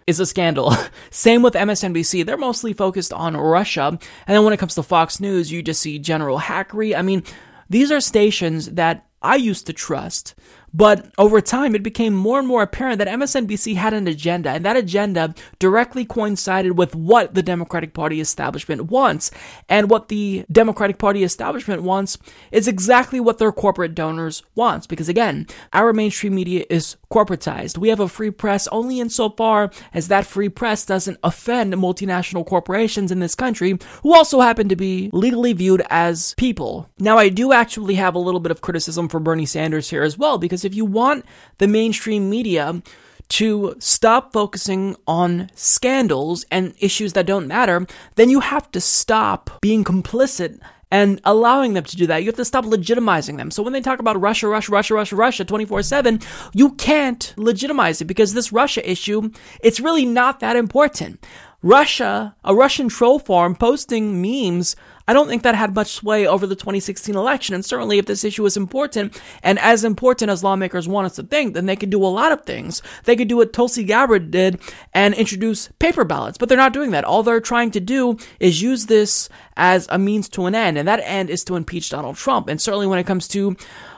[0.10, 0.74] is a scandal.
[1.12, 2.26] Same with MSNBC.
[2.26, 3.88] They're mostly focused on Russia.
[3.88, 6.98] And then when it comes to Fox News, you just see general hackery.
[6.98, 7.24] I mean,
[7.70, 10.34] these are stations that I used to trust.
[10.74, 14.66] But over time, it became more and more apparent that MSNBC had an agenda, and
[14.66, 19.32] that agenda directly coincided with what the Democratic Party establishment wants.
[19.68, 22.18] And what the Democratic Party establishment wants
[22.52, 24.88] is exactly what their corporate donors wants.
[24.88, 27.78] Because again, our mainstream media is corporatized.
[27.78, 33.12] We have a free press only insofar as that free press doesn't offend multinational corporations
[33.12, 36.90] in this country who also happen to be legally viewed as people.
[37.00, 40.18] Now, I do actually have a little bit of criticism for Bernie Sanders here as
[40.18, 41.26] well, because if you want
[41.58, 42.82] the mainstream media
[43.30, 47.86] to stop focusing on scandals and issues that don't matter,
[48.16, 50.60] then you have to stop being complicit
[50.92, 52.24] and allowing them to do that.
[52.24, 53.52] You have to stop legitimizing them.
[53.52, 56.20] So when they talk about Russia, Russia, Russia, Russia, Russia 24 7,
[56.54, 59.30] you can't legitimize it because this Russia issue,
[59.62, 61.24] it's really not that important.
[61.62, 64.76] Russia, a Russian troll farm posting memes,
[65.10, 67.56] I don't think that had much sway over the 2016 election.
[67.56, 71.24] And certainly, if this issue is important and as important as lawmakers want us to
[71.24, 72.84] think, then they could do a lot of things.
[73.06, 74.62] They could do what Tulsi Gabbard did
[74.94, 77.06] and introduce paper ballots, but they're not doing that.
[77.06, 80.88] All they're trying to do is use this as a means to an end, and
[80.88, 82.48] that end is to impeach Donald Trump.
[82.48, 83.58] And certainly, when it comes to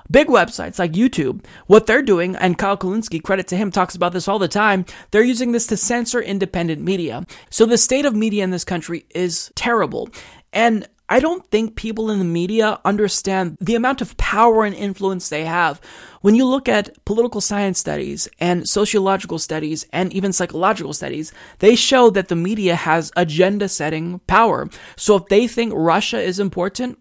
[0.10, 4.14] big websites like YouTube, what they're doing, and Kyle Kulinski, credit to him, talks about
[4.14, 7.26] this all the time, they're using this to censor independent media.
[7.50, 10.10] So the state of media in this country is terrible.
[10.54, 15.28] And I don't think people in the media understand the amount of power and influence
[15.28, 15.82] they have.
[16.22, 21.76] When you look at political science studies and sociological studies and even psychological studies, they
[21.76, 24.70] show that the media has agenda setting power.
[24.96, 26.98] So if they think Russia is important,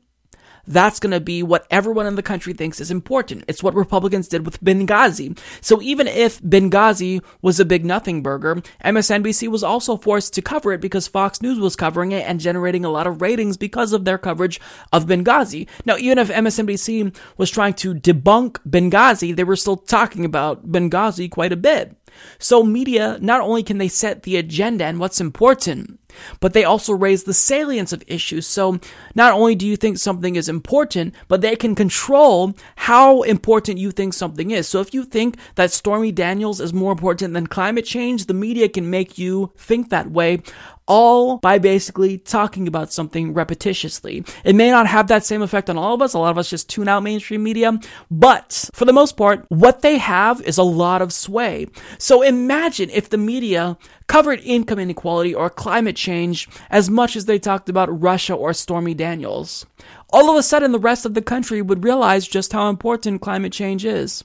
[0.67, 3.45] that's going to be what everyone in the country thinks is important.
[3.49, 5.39] It's what Republicans did with Benghazi.
[5.61, 10.73] So even if Benghazi was a big nothing burger, MSNBC was also forced to cover
[10.73, 14.05] it because Fox News was covering it and generating a lot of ratings because of
[14.05, 14.61] their coverage
[14.93, 15.69] of Benghazi.
[15.85, 21.31] Now, even if MSNBC was trying to debunk Benghazi, they were still talking about Benghazi
[21.31, 21.97] quite a bit.
[22.39, 25.99] So media, not only can they set the agenda and what's important,
[26.41, 28.47] but they also raise the salience of issues.
[28.47, 28.81] So
[29.15, 33.91] not only do you think something is important, but they can control how important you
[33.91, 34.69] think something is.
[34.69, 38.69] So if you think that Stormy Daniels is more important than climate change, the media
[38.69, 40.43] can make you think that way
[40.91, 44.29] all by basically talking about something repetitiously.
[44.45, 46.15] It may not have that same effect on all of us.
[46.15, 47.79] A lot of us just tune out mainstream media,
[48.11, 51.69] but for the most part, what they have is a lot of sway.
[51.99, 53.79] So imagine if the media
[54.09, 58.93] covered income inequality or climate change as much as they talked about Russia or Stormy
[58.93, 59.67] Daniels.
[60.13, 63.53] All of a sudden, the rest of the country would realize just how important climate
[63.53, 64.25] change is.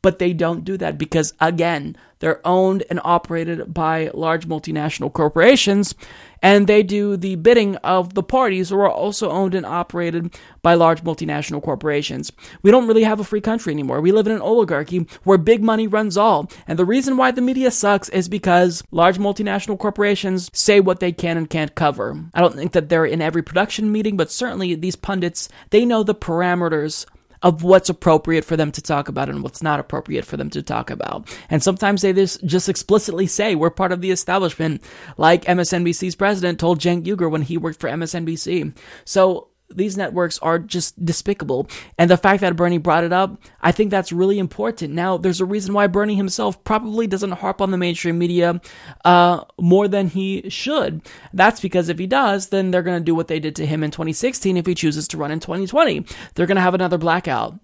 [0.00, 5.94] But they don't do that because, again, they're owned and operated by large multinational corporations,
[6.42, 10.74] and they do the bidding of the parties who are also owned and operated by
[10.74, 12.30] large multinational corporations.
[12.62, 14.00] We don't really have a free country anymore.
[14.00, 16.50] We live in an oligarchy where big money runs all.
[16.66, 21.12] And the reason why the media sucks is because large multinational corporations say what they
[21.12, 22.22] can and can't cover.
[22.34, 26.02] I don't think that they're in every production meeting, but certainly these pundits, they know
[26.02, 27.06] the parameters
[27.46, 30.64] of what's appropriate for them to talk about and what's not appropriate for them to
[30.64, 31.32] talk about.
[31.48, 34.82] And sometimes they just, explicitly say we're part of the establishment,
[35.16, 38.76] like MSNBC's president told Cenk Uygur when he worked for MSNBC.
[39.04, 41.68] So these networks are just despicable.
[41.98, 44.94] And the fact that Bernie brought it up, I think that's really important.
[44.94, 48.60] Now, there's a reason why Bernie himself probably doesn't harp on the mainstream media
[49.04, 51.02] uh, more than he should.
[51.32, 53.82] That's because if he does, then they're going to do what they did to him
[53.82, 56.04] in 2016 if he chooses to run in 2020.
[56.34, 57.58] They're going to have another blackout.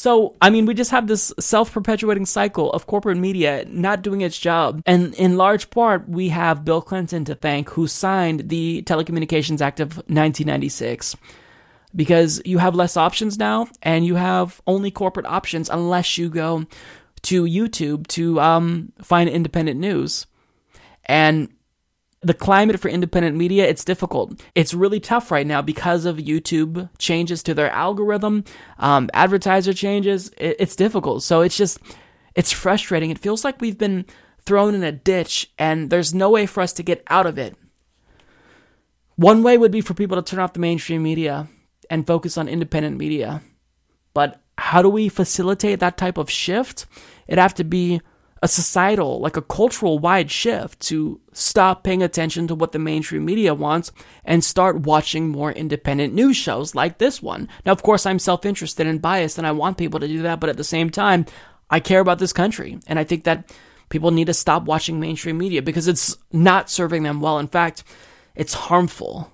[0.00, 4.22] So, I mean, we just have this self perpetuating cycle of corporate media not doing
[4.22, 4.80] its job.
[4.86, 9.78] And in large part, we have Bill Clinton to thank, who signed the Telecommunications Act
[9.78, 11.16] of 1996
[11.94, 16.64] because you have less options now and you have only corporate options unless you go
[17.24, 20.26] to YouTube to um, find independent news.
[21.04, 21.50] And
[22.22, 24.42] the climate for independent media, it's difficult.
[24.54, 28.44] It's really tough right now because of YouTube changes to their algorithm,
[28.78, 30.30] um, advertiser changes.
[30.36, 31.22] It, it's difficult.
[31.22, 31.78] So it's just,
[32.34, 33.10] it's frustrating.
[33.10, 34.04] It feels like we've been
[34.42, 37.56] thrown in a ditch and there's no way for us to get out of it.
[39.16, 41.48] One way would be for people to turn off the mainstream media
[41.88, 43.42] and focus on independent media.
[44.12, 46.86] But how do we facilitate that type of shift?
[47.26, 48.02] It'd have to be
[48.42, 53.24] a societal, like a cultural wide shift to stop paying attention to what the mainstream
[53.24, 53.92] media wants
[54.24, 57.48] and start watching more independent news shows like this one.
[57.66, 60.40] Now, of course, I'm self interested and biased and I want people to do that,
[60.40, 61.26] but at the same time,
[61.68, 62.78] I care about this country.
[62.86, 63.52] And I think that
[63.90, 67.38] people need to stop watching mainstream media because it's not serving them well.
[67.38, 67.84] In fact,
[68.34, 69.30] it's harmful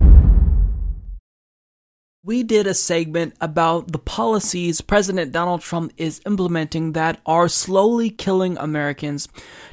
[2.27, 8.09] we did a segment about the policies President Donald Trump is implementing that are slowly
[8.09, 9.29] killing Americans.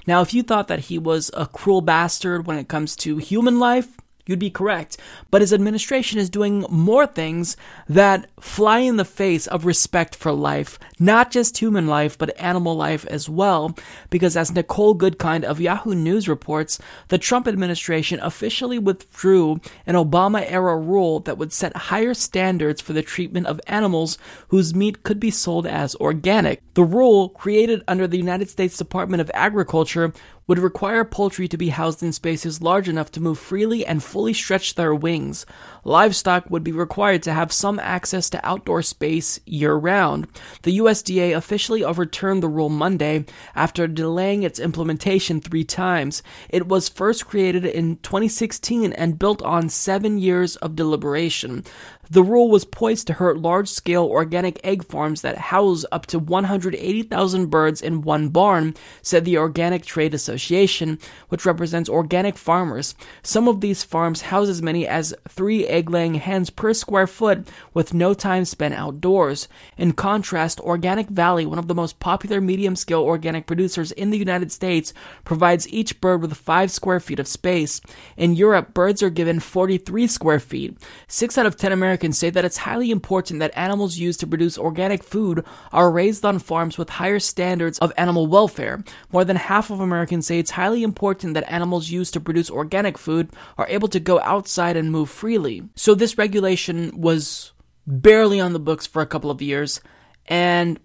[0.07, 3.59] Now, if you thought that he was a cruel bastard when it comes to human
[3.59, 3.96] life,
[4.27, 4.97] You'd be correct.
[5.31, 7.59] But his administration is doing more things
[7.89, 12.75] that fly in the face of respect for life, not just human life, but animal
[12.75, 13.77] life as well.
[14.09, 20.43] Because as Nicole Goodkind of Yahoo News reports, the Trump administration officially withdrew an Obama
[20.51, 24.16] era rule that would set higher standards for the treatment of animals
[24.49, 26.62] whose meat could be sold as organic.
[26.75, 30.12] The rule, created under the United States Department of Agriculture,
[30.47, 34.32] would require poultry to be housed in spaces large enough to move freely and fully
[34.32, 35.47] stretch their wings.
[35.84, 40.26] Livestock would be required to have some access to outdoor space year round.
[40.62, 43.24] The USDA officially overturned the rule Monday
[43.55, 46.22] after delaying its implementation three times.
[46.49, 51.64] It was first created in 2016 and built on seven years of deliberation.
[52.11, 56.18] The rule was poised to hurt large scale organic egg farms that house up to
[56.18, 60.98] 180,000 birds in one barn, said the Organic Trade Association,
[61.28, 62.94] which represents organic farmers.
[63.22, 67.48] Some of these farms house as many as three egg laying hens per square foot
[67.72, 69.48] with no time spent outdoors.
[69.76, 74.18] In contrast, Organic Valley, one of the most popular medium scale organic producers in the
[74.18, 74.92] United States,
[75.24, 77.80] provides each bird with 5 square feet of space.
[78.16, 80.76] In Europe, birds are given 43 square feet.
[81.09, 84.26] 6 out of 10 Americans Americans say that it's highly important that animals used to
[84.26, 85.42] produce organic food
[85.72, 88.84] are raised on farms with higher standards of animal welfare.
[89.11, 92.98] More than half of Americans say it's highly important that animals used to produce organic
[92.98, 95.62] food are able to go outside and move freely.
[95.76, 97.55] So this regulation was
[97.86, 99.80] barely on the books for a couple of years,
[100.26, 100.78] and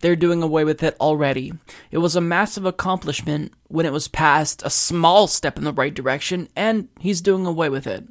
[0.00, 1.52] they're doing away with it already.
[1.90, 5.92] It was a massive accomplishment when it was passed, a small step in the right
[5.92, 8.08] direction, and he's doing away with it.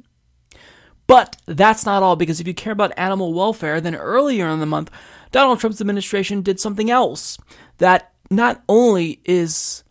[1.12, 4.66] But that's not all, because if you care about animal welfare, then earlier in the
[4.66, 4.90] month,
[5.30, 7.36] Donald Trump's administration did something else
[7.76, 9.84] that not only is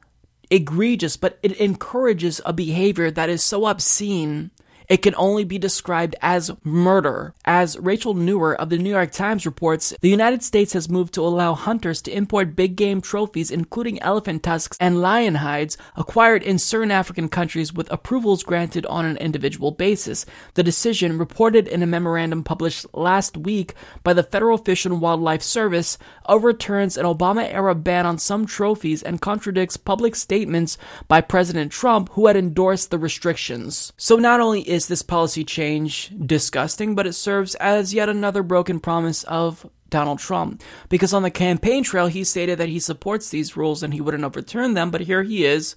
[0.50, 4.50] egregious, but it encourages a behavior that is so obscene
[4.92, 7.34] it can only be described as murder.
[7.46, 11.22] As Rachel Nuwer of the New York Times reports, the United States has moved to
[11.22, 16.60] allow hunters to import big game trophies, including elephant tusks and lion hides, acquired in
[16.60, 20.26] certain African countries with approvals granted on an individual basis.
[20.56, 25.42] The decision, reported in a memorandum published last week by the Federal Fish and Wildlife
[25.42, 25.98] Service,
[26.32, 30.78] overturns an Obama era ban on some trophies and contradicts public statements
[31.08, 33.94] by President Trump, who had endorsed the restrictions.
[33.96, 38.42] So not only is is this policy change disgusting, but it serves as yet another
[38.42, 40.64] broken promise of Donald Trump.
[40.90, 44.24] Because on the campaign trail, he stated that he supports these rules and he wouldn't
[44.24, 45.76] overturn them, but here he is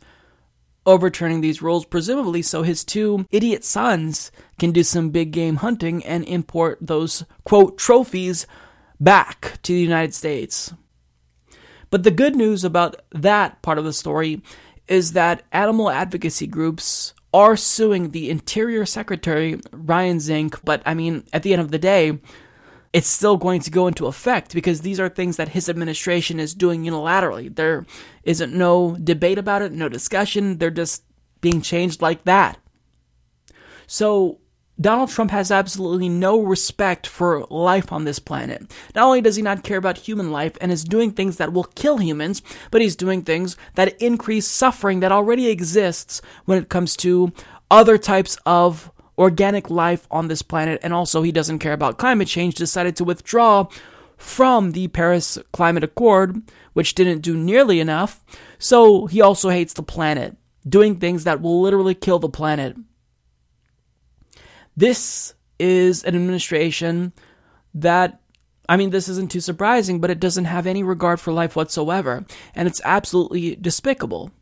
[0.87, 6.03] overturning these rules, presumably so his two idiot sons can do some big game hunting
[6.05, 8.47] and import those, quote, trophies
[9.01, 10.72] back to the United States.
[11.90, 14.42] But the good news about that part of the story
[14.88, 21.24] is that animal advocacy groups are suing the Interior Secretary, Ryan Zinke, but I mean,
[21.32, 22.18] at the end of the day,
[22.92, 26.55] it's still going to go into effect because these are things that his administration is
[26.55, 27.55] doing unilaterally.
[27.55, 27.86] There
[28.22, 30.59] isn't no debate about it, no discussion.
[30.59, 31.03] They're just
[31.40, 32.59] being changed like that.
[33.88, 34.38] So,
[34.81, 38.75] Donald Trump has absolutely no respect for life on this planet.
[38.95, 41.64] Not only does he not care about human life and is doing things that will
[41.64, 46.97] kill humans, but he's doing things that increase suffering that already exists when it comes
[46.97, 47.33] to
[47.70, 50.81] other types of organic life on this planet.
[50.83, 53.68] And also, he doesn't care about climate change, decided to withdraw
[54.16, 58.25] from the Paris Climate Accord, which didn't do nearly enough.
[58.59, 60.37] So, he also hates the planet,
[60.68, 62.77] doing things that will literally kill the planet.
[64.77, 67.12] This is an administration
[67.75, 68.20] that,
[68.68, 72.25] I mean, this isn't too surprising, but it doesn't have any regard for life whatsoever.
[72.55, 74.33] And it's absolutely despicable.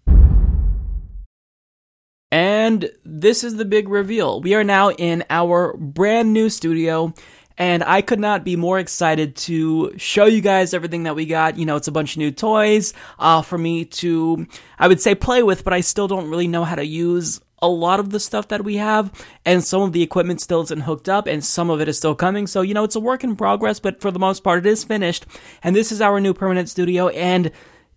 [2.30, 4.40] And this is the big reveal.
[4.40, 7.12] We are now in our brand new studio,
[7.58, 11.58] and I could not be more excited to show you guys everything that we got.
[11.58, 14.46] You know, it's a bunch of new toys uh, for me to,
[14.78, 17.68] I would say, play with, but I still don't really know how to use a
[17.68, 19.10] lot of the stuff that we have,
[19.46, 22.14] and some of the equipment still isn't hooked up, and some of it is still
[22.14, 22.46] coming.
[22.46, 24.84] So, you know, it's a work in progress, but for the most part, it is
[24.84, 25.24] finished.
[25.62, 27.52] And this is our new permanent studio, and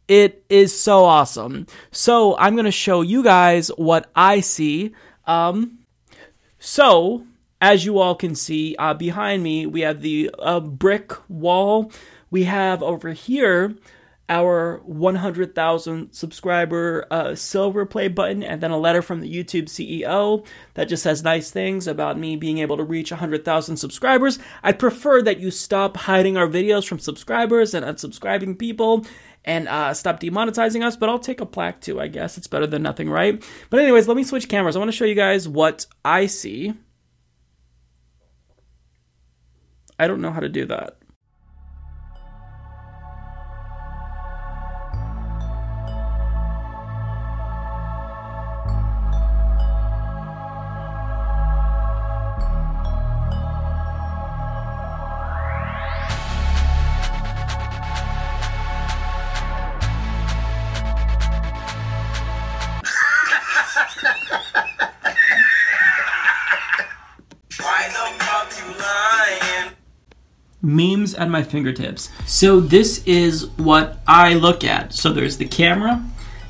[0.07, 1.65] it is so awesome.
[1.91, 4.93] So, I'm going to show you guys what I see.
[5.25, 5.79] Um,
[6.59, 7.25] so,
[7.59, 11.91] as you all can see, uh, behind me, we have the uh, brick wall.
[12.29, 13.75] We have over here
[14.27, 20.45] our 100,000 subscriber uh, silver play button and then a letter from the YouTube CEO
[20.73, 24.39] that just says nice things about me being able to reach 100,000 subscribers.
[24.63, 29.05] I'd prefer that you stop hiding our videos from subscribers and unsubscribing people
[29.45, 32.37] and uh, stop demonetizing us, but I'll take a plaque too, I guess.
[32.37, 33.43] It's better than nothing, right?
[33.69, 34.75] But, anyways, let me switch cameras.
[34.75, 36.73] I want to show you guys what I see.
[39.99, 40.97] I don't know how to do that.
[71.15, 72.09] At my fingertips.
[72.25, 74.93] So this is what I look at.
[74.93, 76.03] So there's the camera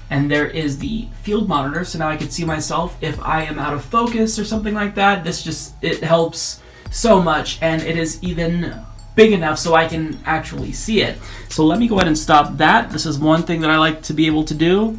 [0.09, 1.83] and there is the field monitor.
[1.83, 4.95] So now I can see myself if I am out of focus or something like
[4.95, 5.23] that.
[5.23, 6.61] This just it helps
[6.91, 8.75] so much and it is even
[9.15, 11.17] big enough so I can actually see it.
[11.49, 12.89] So let me go ahead and stop that.
[12.89, 14.97] This is one thing that I like to be able to do.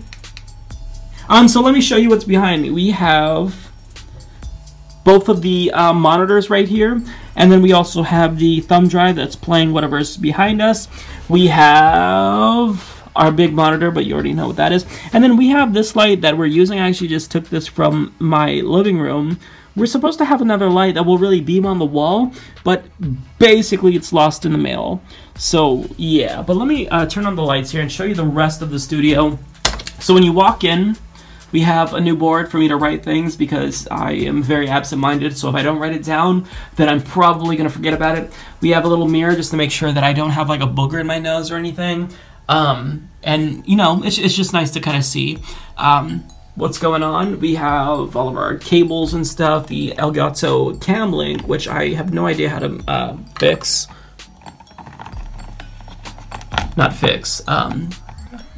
[1.29, 2.71] Um, so let me show you what's behind me.
[2.71, 3.55] We have
[5.05, 7.03] both of the uh, monitors right here.
[7.37, 10.89] And then we also have the thumb drive that's playing whatever's behind us.
[11.28, 14.87] We have our big monitor, but you already know what that is.
[15.12, 16.78] And then we have this light that we're using.
[16.78, 19.39] I actually just took this from my living room.
[19.74, 22.32] We're supposed to have another light that will really beam on the wall,
[22.64, 22.84] but
[23.39, 25.03] basically it's lost in the mail.
[25.37, 28.24] So yeah, but let me uh, turn on the lights here and show you the
[28.24, 29.39] rest of the studio.
[30.01, 30.97] So when you walk in,
[31.57, 35.38] we have a new board for me to write things because I am very absent-minded.
[35.38, 38.30] So if I don't write it down, then I'm probably going to forget about it.
[38.61, 40.66] We have a little mirror just to make sure that I don't have like a
[40.66, 42.11] booger in my nose or anything.
[42.46, 45.38] Um, and you know, it's, it's just nice to kind of see.
[45.78, 46.24] Um,
[46.57, 47.40] what's going on.
[47.40, 52.12] We have all of our cables and stuff, the Elgato Cam Link, which I have
[52.12, 53.88] no idea how to uh, fix.
[56.76, 57.40] Not fix.
[57.48, 57.88] Um,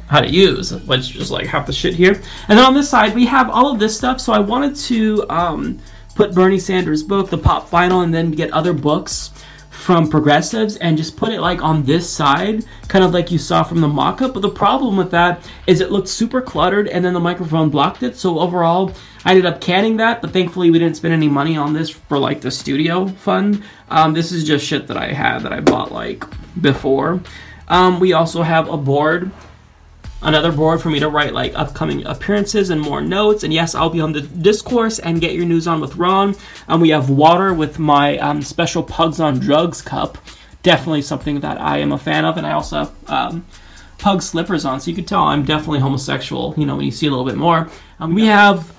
[0.09, 2.13] how to use, which is like half the shit here.
[2.47, 4.19] And then on this side, we have all of this stuff.
[4.19, 5.79] So I wanted to um,
[6.15, 9.31] put Bernie Sanders' book, The Pop Vinyl, and then get other books
[9.69, 13.63] from progressives and just put it like on this side, kind of like you saw
[13.63, 14.33] from the mock-up.
[14.33, 18.03] But the problem with that is it looked super cluttered and then the microphone blocked
[18.03, 18.17] it.
[18.17, 18.91] So overall,
[19.23, 22.17] I ended up canning that, but thankfully we didn't spend any money on this for
[22.17, 23.63] like the studio fund.
[23.89, 26.25] Um, this is just shit that I had that I bought like
[26.59, 27.21] before.
[27.67, 29.31] Um, we also have a board
[30.21, 33.43] another board for me to write like upcoming appearances and more notes.
[33.43, 36.35] And yes, I'll be on the discourse and get your news on with Ron.
[36.67, 40.17] And we have water with my um, special Pugs on Drugs cup.
[40.63, 42.37] Definitely something that I am a fan of.
[42.37, 43.45] And I also have um,
[43.97, 46.53] pug slippers on, so you can tell I'm definitely homosexual.
[46.57, 47.69] You know, when you see a little bit more.
[47.99, 48.73] Um, we have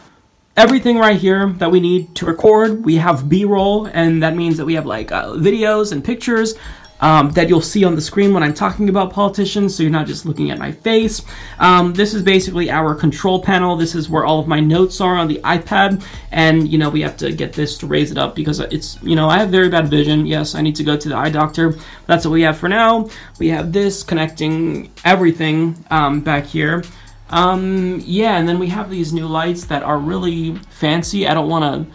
[0.57, 2.85] everything right here that we need to record.
[2.85, 6.55] We have B-roll, and that means that we have like uh, videos and pictures
[7.01, 10.07] um, that you'll see on the screen when I'm talking about politicians, so you're not
[10.07, 11.23] just looking at my face.
[11.59, 13.77] Um, this is basically our control panel.
[13.77, 17.01] This is where all of my notes are on the iPad, and you know we
[17.03, 19.69] have to get this to raise it up because it's you know I have very
[19.69, 20.27] bad vision.
[20.27, 21.75] Yes, I need to go to the eye doctor.
[22.07, 23.09] That's what we have for now.
[23.39, 26.85] We have this connecting everything um, back here.
[27.31, 31.29] Um, yeah, and then we have these new lights that are really fancy.
[31.29, 31.95] I don't want to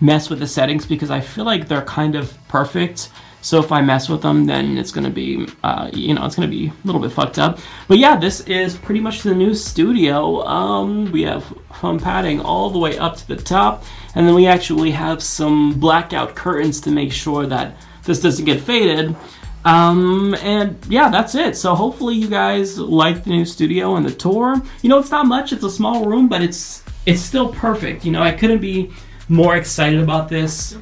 [0.00, 3.10] mess with the settings because I feel like they're kind of perfect.
[3.48, 6.48] So if I mess with them, then it's gonna be, uh, you know, it's gonna
[6.48, 7.60] be a little bit fucked up.
[7.88, 10.44] But yeah, this is pretty much the new studio.
[10.46, 11.44] Um, we have
[11.80, 13.84] foam padding all the way up to the top,
[14.14, 18.60] and then we actually have some blackout curtains to make sure that this doesn't get
[18.60, 19.16] faded.
[19.64, 21.56] Um, and yeah, that's it.
[21.56, 24.60] So hopefully you guys like the new studio and the tour.
[24.82, 25.54] You know, it's not much.
[25.54, 28.04] It's a small room, but it's it's still perfect.
[28.04, 28.90] You know, I couldn't be
[29.30, 30.76] more excited about this.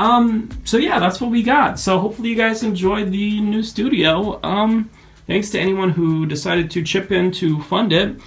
[0.00, 1.78] Um, so yeah, that's what we got.
[1.78, 4.40] So hopefully you guys enjoyed the new studio.
[4.42, 4.88] Um,
[5.26, 8.18] thanks to anyone who decided to chip in to fund it.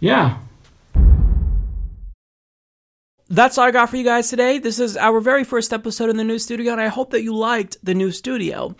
[0.00, 0.38] Yeah.
[3.28, 4.58] That's all I got for you guys today.
[4.58, 7.32] This is our very first episode in the new studio, and I hope that you
[7.32, 8.74] liked the new studio.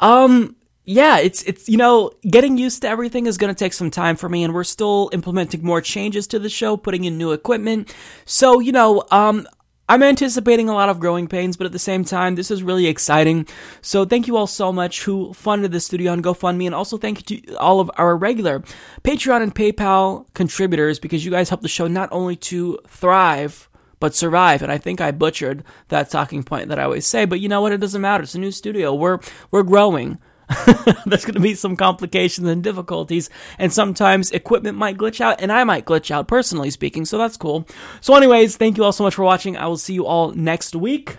[0.00, 3.92] Um, yeah, it's it's you know getting used to everything is going to take some
[3.92, 7.30] time for me, and we're still implementing more changes to the show, putting in new
[7.30, 7.94] equipment.
[8.24, 9.46] So you know, um,
[9.92, 12.86] I'm anticipating a lot of growing pains, but at the same time, this is really
[12.86, 13.46] exciting.
[13.82, 17.30] So thank you all so much who funded the studio on GoFundMe, and also thank
[17.30, 18.60] you to all of our regular
[19.04, 23.68] Patreon and PayPal contributors because you guys help the show not only to thrive
[24.00, 24.62] but survive.
[24.62, 27.60] And I think I butchered that talking point that I always say, but you know
[27.60, 27.72] what?
[27.72, 28.22] It doesn't matter.
[28.22, 28.94] It's a new studio.
[28.94, 29.18] We're
[29.50, 30.18] we're growing.
[31.06, 35.52] There's going to be some complications and difficulties, and sometimes equipment might glitch out, and
[35.52, 37.66] I might glitch out, personally speaking, so that's cool.
[38.00, 39.56] So, anyways, thank you all so much for watching.
[39.56, 41.18] I will see you all next week.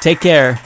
[0.00, 0.60] Take care.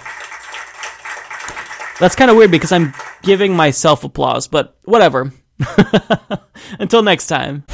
[1.98, 5.32] That's kind of weird because I'm giving myself applause, but whatever.
[6.78, 7.64] Until next time.